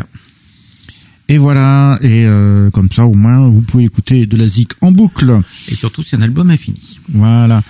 Et 1.27 1.39
voilà, 1.39 1.97
et 2.03 2.27
euh, 2.27 2.69
comme 2.69 2.91
ça 2.91 3.05
au 3.05 3.15
moins 3.15 3.47
vous 3.47 3.61
pouvez 3.61 3.85
écouter 3.85 4.27
de 4.27 4.37
la 4.37 4.47
zik 4.47 4.73
en 4.81 4.91
boucle. 4.91 5.39
Et 5.69 5.73
surtout, 5.73 6.03
c'est 6.03 6.17
un 6.17 6.21
album 6.21 6.51
infini. 6.51 6.99
Voilà. 7.11 7.63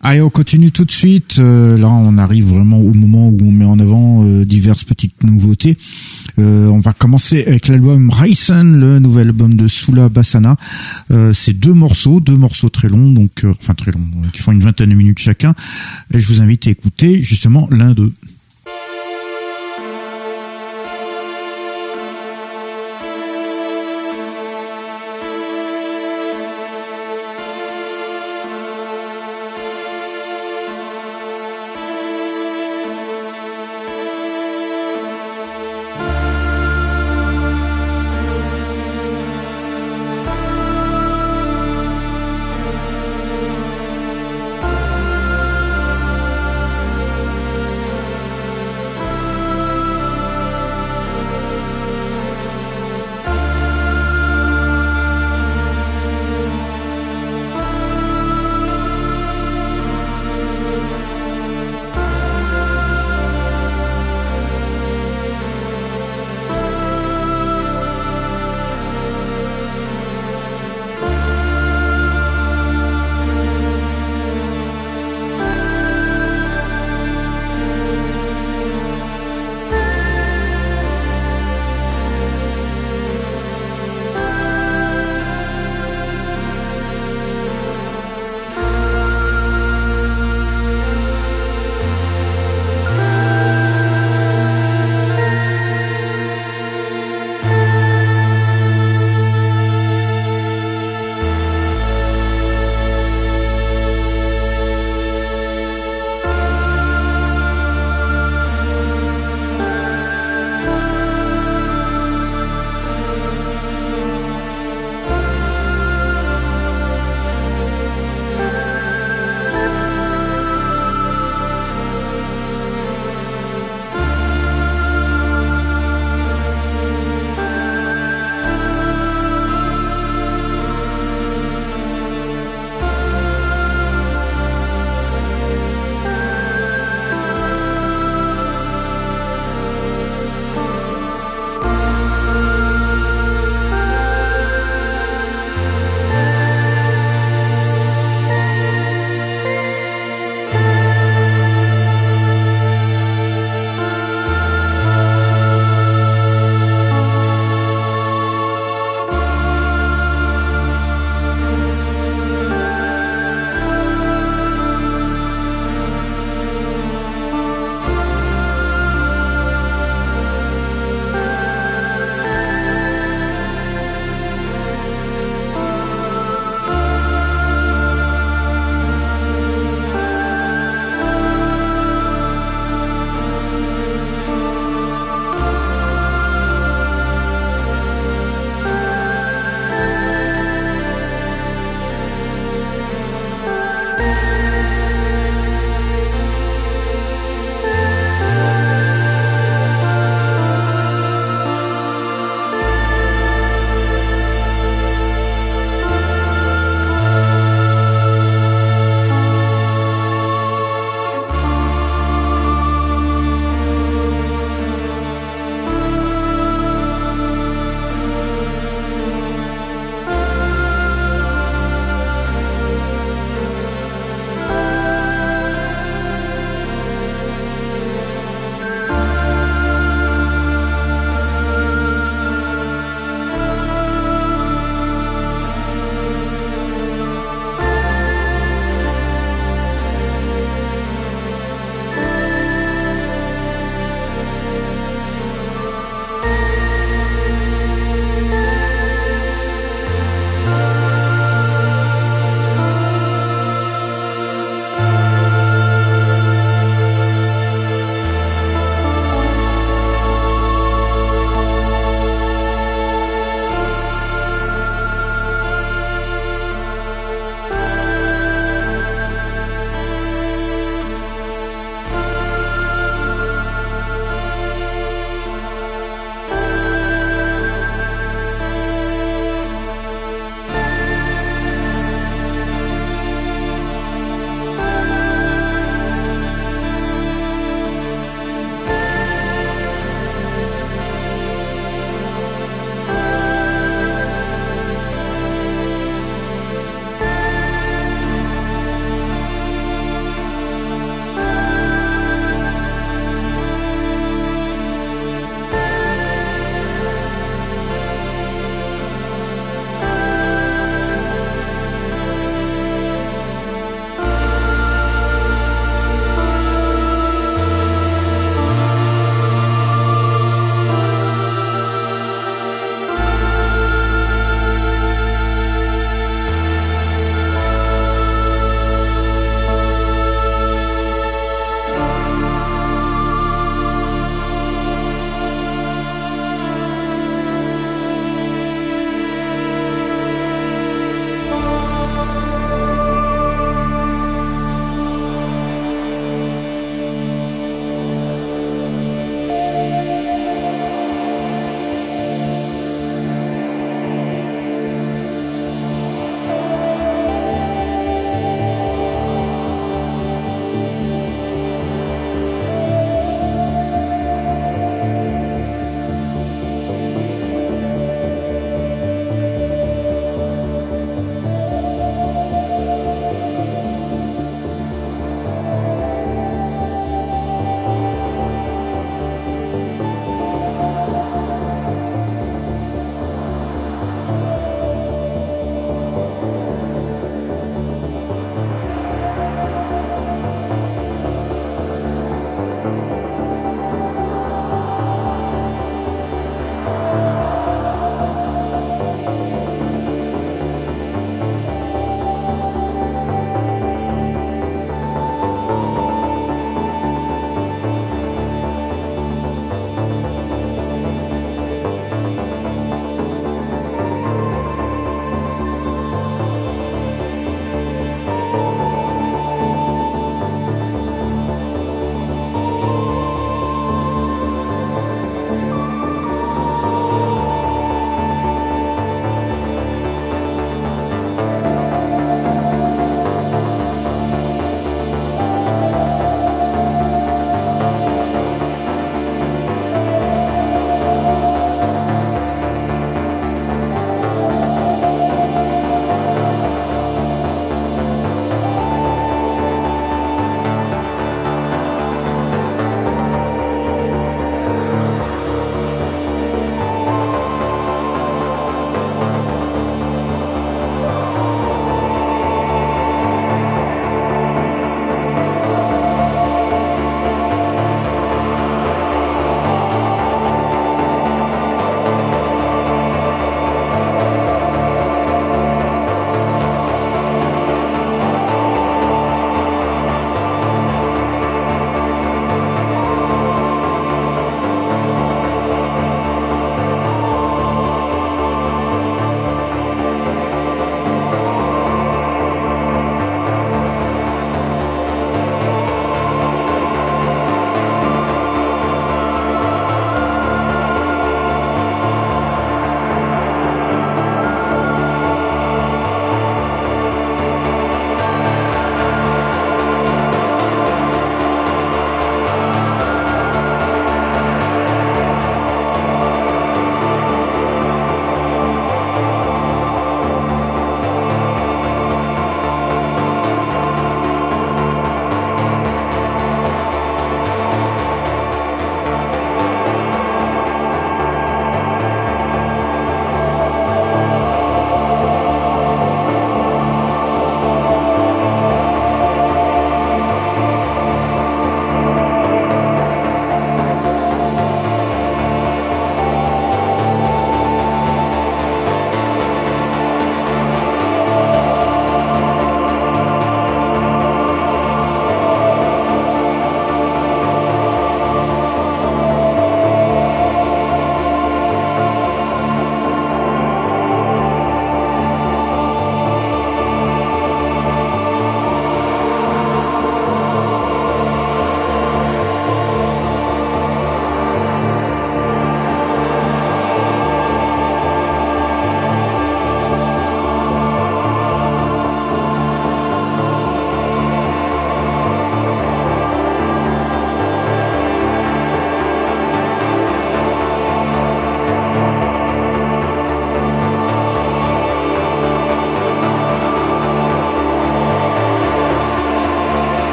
Allez, 0.00 0.20
on 0.22 0.30
continue 0.30 0.70
tout 0.70 0.84
de 0.84 0.92
suite. 0.92 1.38
Euh, 1.38 1.76
là, 1.76 1.88
on 1.88 2.18
arrive 2.18 2.46
vraiment 2.46 2.78
au 2.80 2.94
moment 2.94 3.28
où 3.28 3.38
on 3.42 3.50
met 3.50 3.64
en 3.64 3.78
avant 3.80 4.24
euh, 4.24 4.44
diverses 4.44 4.84
petites 4.84 5.24
nouveautés. 5.24 5.76
Euh, 6.38 6.68
on 6.68 6.78
va 6.78 6.92
commencer 6.92 7.44
avec 7.44 7.66
l'album 7.66 8.08
Raisen, 8.10 8.78
le 8.78 9.00
nouvel 9.00 9.28
album 9.28 9.54
de 9.54 9.66
Sula 9.66 10.08
Bassana. 10.08 10.56
Euh, 11.10 11.32
c'est 11.32 11.52
deux 11.52 11.72
morceaux, 11.72 12.20
deux 12.20 12.36
morceaux 12.36 12.68
très 12.68 12.88
longs, 12.88 13.10
donc 13.10 13.44
euh, 13.44 13.52
enfin 13.60 13.74
très 13.74 13.90
longs, 13.90 14.06
qui 14.32 14.40
font 14.40 14.52
une 14.52 14.62
vingtaine 14.62 14.90
de 14.90 14.94
minutes 14.94 15.18
chacun. 15.18 15.54
Et 16.12 16.20
je 16.20 16.28
vous 16.28 16.40
invite 16.40 16.68
à 16.68 16.70
écouter 16.70 17.20
justement 17.20 17.68
l'un 17.72 17.90
d'eux. 17.90 18.12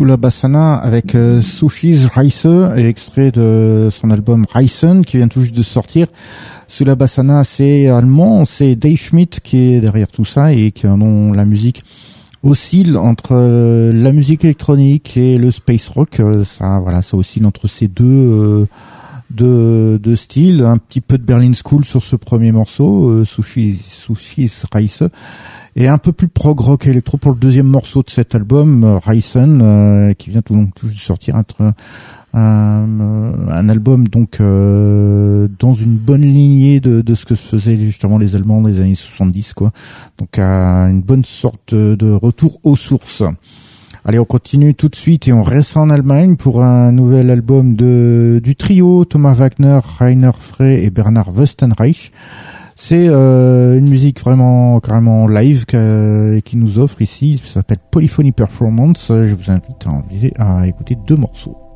Sous 0.00 0.06
la 0.06 0.16
Bassana 0.16 0.76
avec 0.76 1.14
euh, 1.14 1.42
Sushi's 1.42 2.06
Reise, 2.06 2.48
extrait 2.78 3.30
de 3.30 3.90
son 3.92 4.10
album 4.10 4.46
Reisen 4.50 5.04
qui 5.04 5.18
vient 5.18 5.28
tout 5.28 5.42
juste 5.42 5.54
de 5.54 5.62
sortir. 5.62 6.06
Sous 6.68 6.86
la 6.86 6.94
Bassana, 6.94 7.44
c'est 7.44 7.88
allemand, 7.88 8.46
c'est 8.46 8.76
Dave 8.76 8.96
Schmidt 8.96 9.42
qui 9.42 9.58
est 9.58 9.80
derrière 9.80 10.08
tout 10.08 10.24
ça 10.24 10.54
et 10.54 10.72
qui 10.72 10.86
dont 10.86 11.34
la 11.34 11.44
musique 11.44 11.82
oscille 12.42 12.96
entre 12.96 13.32
euh, 13.32 13.92
la 13.92 14.12
musique 14.12 14.42
électronique 14.42 15.18
et 15.18 15.36
le 15.36 15.50
space 15.50 15.90
rock. 15.90 16.18
Euh, 16.20 16.44
ça, 16.44 16.80
voilà, 16.80 17.02
ça 17.02 17.18
oscille 17.18 17.44
entre 17.44 17.68
ces 17.68 17.86
deux 17.86 18.66
euh, 19.40 19.98
deux 19.98 20.16
styles. 20.16 20.62
Un 20.62 20.78
petit 20.78 21.00
peu 21.00 21.18
de 21.18 21.22
Berlin 21.22 21.52
School 21.64 21.84
sur 21.84 22.02
ce 22.02 22.16
premier 22.16 22.52
morceau, 22.52 23.08
euh, 23.08 23.24
Sushi 23.24 23.74
Sushi's 23.74 24.66
Reise 24.72 25.08
et 25.76 25.88
un 25.88 25.98
peu 25.98 26.12
plus 26.12 26.28
prog 26.28 26.58
rock 26.60 26.86
électro 26.86 27.16
pour 27.16 27.32
le 27.32 27.38
deuxième 27.38 27.66
morceau 27.66 28.02
de 28.02 28.10
cet 28.10 28.34
album, 28.34 28.84
euh, 28.84 28.98
Ryzen, 28.98 29.60
euh, 29.62 30.12
qui 30.14 30.30
vient 30.30 30.42
tout 30.42 30.54
donc 30.54 30.74
tout 30.74 30.88
de 30.88 30.94
sortir 30.94 31.36
un, 31.36 31.44
un, 32.32 33.00
euh, 33.00 33.68
album 33.68 34.08
donc 34.08 34.40
euh, 34.40 35.48
dans 35.58 35.74
une 35.74 35.96
bonne 35.96 36.22
lignée 36.22 36.80
de, 36.80 37.00
de 37.02 37.14
ce 37.14 37.24
que 37.24 37.34
faisaient 37.34 37.76
justement 37.76 38.18
les 38.18 38.36
Allemands 38.36 38.62
des 38.62 38.80
années 38.80 38.94
70 38.94 39.54
quoi. 39.54 39.70
Donc 40.18 40.38
à 40.38 40.88
une 40.88 41.02
bonne 41.02 41.24
sorte 41.24 41.74
de, 41.74 41.94
de 41.94 42.10
retour 42.10 42.58
aux 42.64 42.76
sources. 42.76 43.22
Allez, 44.04 44.18
on 44.18 44.24
continue 44.24 44.74
tout 44.74 44.88
de 44.88 44.96
suite 44.96 45.28
et 45.28 45.32
on 45.32 45.42
reste 45.42 45.76
en 45.76 45.90
Allemagne 45.90 46.36
pour 46.36 46.62
un 46.62 46.90
nouvel 46.90 47.30
album 47.30 47.76
de 47.76 48.40
du 48.42 48.56
trio 48.56 49.04
Thomas 49.04 49.34
Wagner, 49.34 49.78
Rainer 49.98 50.30
Frey 50.38 50.84
et 50.84 50.90
Bernard 50.90 51.30
Westenreich. 51.32 52.10
C'est 52.76 53.08
euh, 53.08 53.76
une 53.76 53.90
musique 53.90 54.20
vraiment 54.20 54.80
carrément 54.80 55.26
live 55.26 55.66
qui 55.66 56.56
nous 56.56 56.78
offre 56.78 57.02
ici. 57.02 57.42
Ça 57.44 57.54
s'appelle 57.54 57.78
Polyphony 57.90 58.32
Performance. 58.32 59.08
Je 59.08 59.34
vous 59.34 59.50
invite 59.50 59.86
à 60.38 60.66
écouter 60.66 60.96
deux 61.06 61.16
morceaux. 61.16 61.69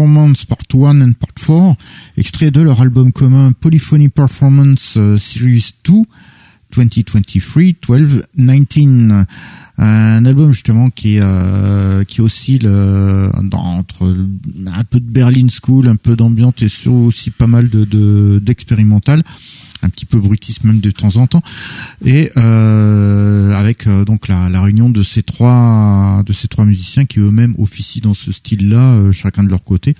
Performance 0.00 0.44
Part 0.44 0.58
1 0.74 1.00
and 1.00 1.12
Part 1.14 1.32
4, 1.34 1.74
extrait 2.18 2.50
de 2.50 2.60
leur 2.60 2.82
album 2.82 3.12
commun 3.12 3.52
Polyphony 3.52 4.10
Performance 4.10 4.96
euh, 4.98 5.16
Series 5.16 5.70
2 5.84 5.92
2023-12-19. 6.74 9.24
Un 9.78 10.24
album 10.24 10.52
justement 10.52 10.88
qui 10.90 11.18
euh, 11.20 12.02
oscille 12.18 12.66
euh, 12.66 13.30
entre 13.54 14.14
un 14.66 14.84
peu 14.84 15.00
de 15.00 15.08
Berlin 15.10 15.46
School, 15.48 15.88
un 15.88 15.96
peu 15.96 16.14
d'ambiance 16.16 16.54
et 16.60 16.68
aussi 16.88 17.30
pas 17.30 17.46
mal 17.46 17.68
de 17.70 17.84
de- 17.86 18.38
d'expérimental, 18.42 19.22
un 19.82 19.88
petit 19.88 20.06
peu 20.06 20.18
brutisme 20.18 20.68
même 20.68 20.80
de 20.80 20.90
temps 20.90 21.16
en 21.16 21.26
temps, 21.26 21.42
et 22.04 22.30
euh, 22.36 23.52
avec 23.52 23.86
euh, 23.86 24.04
donc 24.04 24.28
la, 24.28 24.48
la 24.48 24.62
réunion 24.62 24.90
de 24.90 25.02
ces 25.02 25.22
trois 25.22 26.22
de 26.26 26.32
ces 26.32 26.48
trois 26.48 26.64
musiciens 26.64 27.04
qui 27.04 27.20
eux-mêmes 27.20 27.54
officient 27.58 28.02
dans 28.02 28.14
ce 28.14 28.32
style-là, 28.32 28.94
euh, 28.94 29.12
chacun 29.12 29.44
de 29.44 29.50
leur 29.50 29.62
côté. 29.62 29.94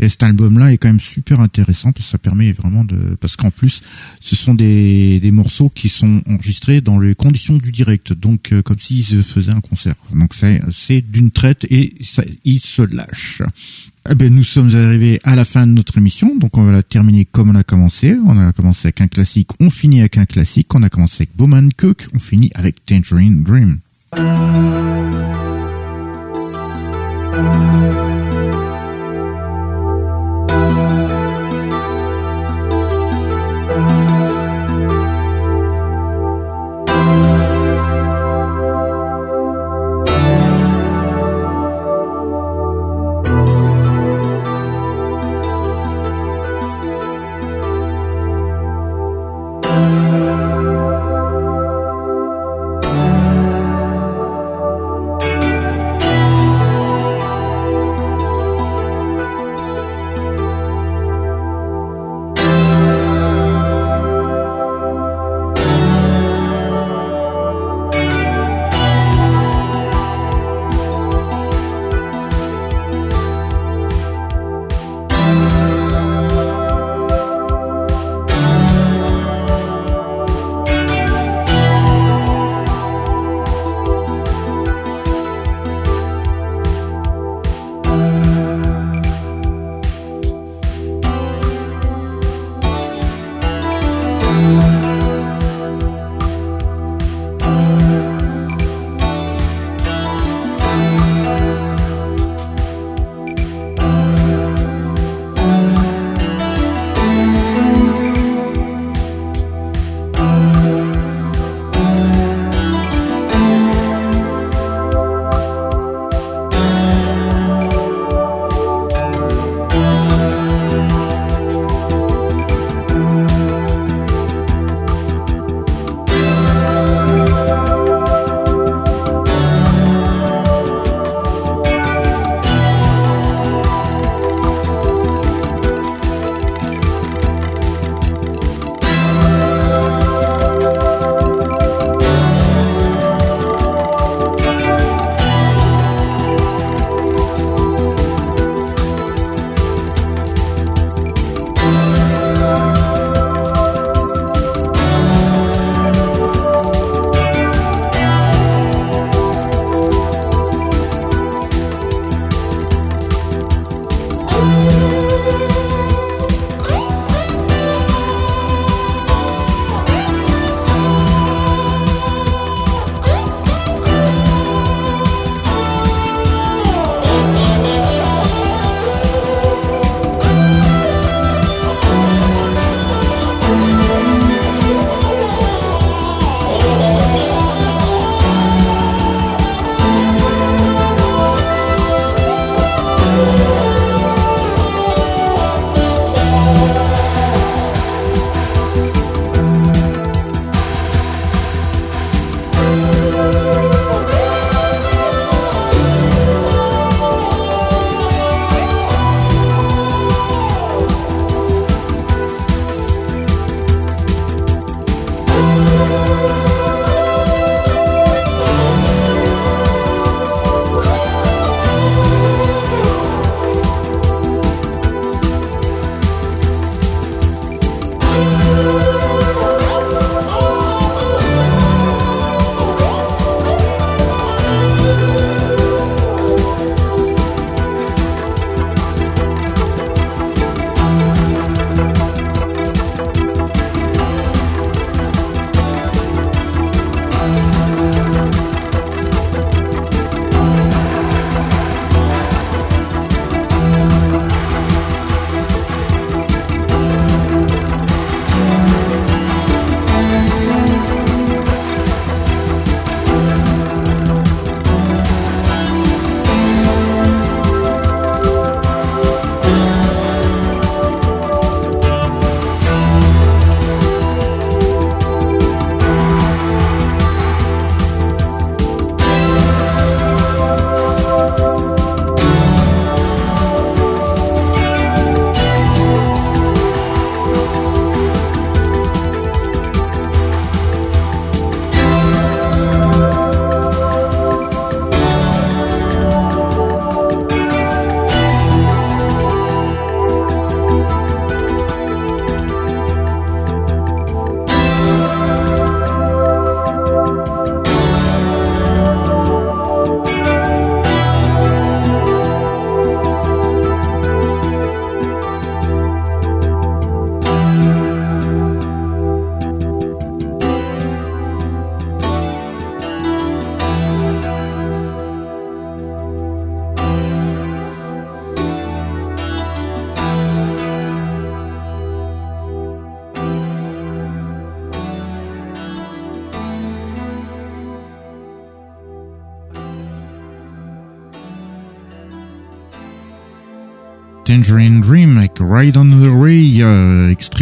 Et 0.00 0.08
cet 0.08 0.24
album-là 0.24 0.72
est 0.72 0.78
quand 0.78 0.88
même 0.88 0.98
super 0.98 1.38
intéressant 1.38 1.92
parce 1.92 2.06
que 2.06 2.10
ça 2.10 2.18
permet 2.18 2.50
vraiment 2.50 2.82
de, 2.84 3.16
parce 3.20 3.36
qu'en 3.36 3.52
plus, 3.52 3.80
ce 4.20 4.34
sont 4.34 4.52
des, 4.52 5.20
des 5.20 5.30
morceaux 5.30 5.68
qui 5.68 5.88
sont 5.88 6.20
enregistrés 6.26 6.80
dans 6.80 6.98
les 6.98 7.14
conditions 7.14 7.58
du 7.58 7.70
direct, 7.70 8.12
donc 8.12 8.52
euh, 8.52 8.60
comme 8.60 8.80
s'ils 8.80 9.22
faisaient 9.22 9.52
un 9.52 9.60
concert. 9.60 9.94
Donc 10.12 10.34
c'est, 10.34 10.60
c'est 10.72 11.00
d'une 11.00 11.30
traite 11.30 11.64
et 11.70 11.94
ça, 12.00 12.24
ils 12.44 12.58
se 12.58 12.82
lâchent. 12.82 13.42
Eh 14.10 14.14
ben, 14.14 14.34
nous 14.34 14.42
sommes 14.42 14.74
arrivés 14.74 15.18
à 15.24 15.34
la 15.34 15.46
fin 15.46 15.66
de 15.66 15.72
notre 15.72 15.96
émission, 15.96 16.36
donc 16.36 16.58
on 16.58 16.64
va 16.64 16.72
la 16.72 16.82
terminer 16.82 17.24
comme 17.24 17.48
on 17.48 17.54
a 17.54 17.64
commencé. 17.64 18.14
On 18.26 18.38
a 18.38 18.52
commencé 18.52 18.88
avec 18.88 19.00
un 19.00 19.08
classique, 19.08 19.48
on 19.60 19.70
finit 19.70 20.00
avec 20.00 20.18
un 20.18 20.26
classique. 20.26 20.74
On 20.74 20.82
a 20.82 20.90
commencé 20.90 21.22
avec 21.22 21.34
Bowman 21.36 21.70
Cook, 21.74 22.06
on 22.14 22.18
finit 22.18 22.50
avec 22.54 22.84
Tangerine 22.84 23.42
Dream. 23.42 23.80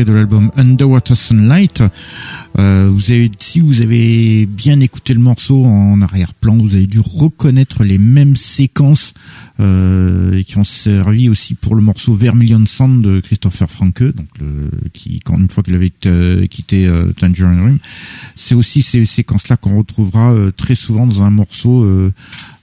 De 0.05 0.13
l'album 0.13 0.51
Underwater 0.57 1.17
Sunlight. 1.17 1.83
Euh, 2.59 2.89
vous 2.93 3.13
avez, 3.13 3.31
si 3.39 3.61
vous 3.61 3.81
avez 3.81 4.47
bien 4.47 4.81
écouté 4.81 5.15
le 5.15 5.21
morceau 5.21 5.65
en 5.65 6.01
arrière-plan, 6.03 6.57
vous 6.57 6.75
avez 6.75 6.87
dû 6.87 7.01
reconnaître 7.01 7.85
les 7.85 7.99
mêmes 7.99 8.37
séquences 8.37 9.15
euh, 9.61 10.43
qui 10.43 10.59
ont 10.59 10.65
servi 10.65 11.29
aussi 11.29 11.55
pour 11.55 11.75
le 11.75 11.83
morceau 11.83 12.15
Vermilion 12.15 12.65
Sand 12.67 13.03
de 13.03 13.21
Christopher 13.21 13.71
Franke, 13.71 14.03
donc 14.03 14.29
le, 14.41 14.71
qui 14.93 15.21
quand 15.25 15.39
une 15.39 15.49
fois 15.49 15.63
qu'il 15.63 15.75
avait 15.75 15.93
euh, 16.07 16.47
quitté 16.47 16.87
euh, 16.87 17.13
Tangerine 17.13 17.61
Dream, 17.61 17.79
c'est 18.35 18.55
aussi 18.55 18.83
ces 18.83 19.05
séquences-là 19.05 19.57
qu'on 19.57 19.79
retrouvera 19.79 20.33
euh, 20.33 20.51
très 20.51 20.75
souvent 20.75 21.07
dans 21.07 21.23
un 21.23 21.31
morceau 21.31 21.87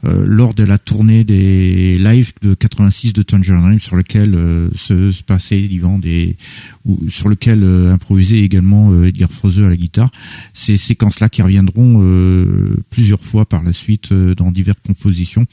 euh, 0.05 0.23
lors 0.25 0.53
de 0.53 0.63
la 0.63 0.77
tournée 0.77 1.25
des 1.25 1.97
lives 1.97 2.31
de 2.41 2.53
86 2.53 3.11
de 3.11 3.21
Tangerine 3.21 3.79
sur 3.81 3.97
lequel 3.97 4.33
euh, 4.33 4.69
se, 4.73 5.21
passait 5.23 5.59
Yvan 5.59 5.99
des 5.99 6.37
ou 6.85 7.09
sur 7.09 7.27
lequel 7.27 7.63
euh, 7.63 7.93
improvisait 7.93 8.39
également 8.39 9.03
Edgar 9.03 9.29
Froese 9.29 9.59
à 9.59 9.67
la 9.67 9.75
guitare. 9.75 10.09
Ces 10.53 10.77
séquences-là 10.77 11.27
qui 11.27 11.41
reviendront 11.41 12.01
plusieurs 12.89 13.19
fois 13.19 13.45
par 13.45 13.61
la 13.61 13.73
suite 13.73 14.13
dans 14.13 14.51
diverses 14.51 14.79
compositions. 14.85 15.45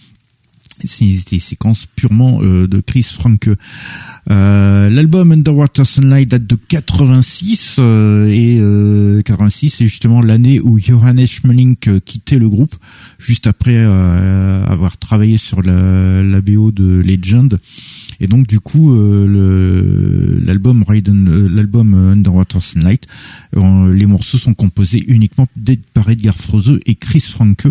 C'est 0.84 1.16
des 1.30 1.40
séquences 1.40 1.86
purement 1.96 2.40
euh, 2.42 2.66
de 2.66 2.80
Chris 2.80 3.02
Franke. 3.04 3.48
Euh, 4.30 4.90
L'album 4.90 5.32
Underwater 5.32 5.86
Sunlight 5.86 6.28
date 6.28 6.46
de 6.46 6.56
86 6.56 7.76
euh, 7.78 8.26
et 8.26 8.58
euh, 8.60 9.22
86 9.22 9.70
c'est 9.70 9.86
justement 9.86 10.20
l'année 10.20 10.60
où 10.60 10.78
Johannes 10.78 11.26
Schmeling 11.26 11.76
euh, 11.86 12.00
quittait 12.00 12.38
le 12.38 12.48
groupe 12.48 12.74
juste 13.18 13.46
après 13.46 13.76
euh, 13.76 14.64
avoir 14.66 14.98
travaillé 14.98 15.36
sur 15.36 15.62
la, 15.62 16.22
la 16.22 16.40
BO 16.40 16.72
de 16.72 17.00
Legend. 17.00 17.58
Et 18.20 18.26
donc 18.26 18.46
du 18.46 18.60
coup 18.60 18.94
euh, 18.94 20.40
l'album 20.44 20.84
euh, 20.88 21.48
l'album 21.48 21.94
euh, 21.94 22.12
Underwater 22.12 22.62
Sunlight, 22.62 23.06
euh, 23.56 23.92
les 23.92 24.06
morceaux 24.06 24.38
sont 24.38 24.54
composés 24.54 25.04
uniquement 25.08 25.46
par 25.94 26.08
Edgar 26.08 26.36
Froese 26.36 26.80
et 26.86 26.94
Chris 26.94 27.20
Franke. 27.20 27.66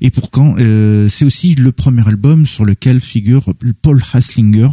Et 0.00 0.10
pourtant 0.10 0.54
euh, 0.58 1.08
c'est 1.08 1.24
aussi 1.24 1.54
le 1.54 1.72
premier 1.72 2.06
album 2.06 2.46
sur 2.46 2.64
lequel 2.64 3.00
figure 3.00 3.54
Paul 3.82 4.02
Haslinger 4.12 4.70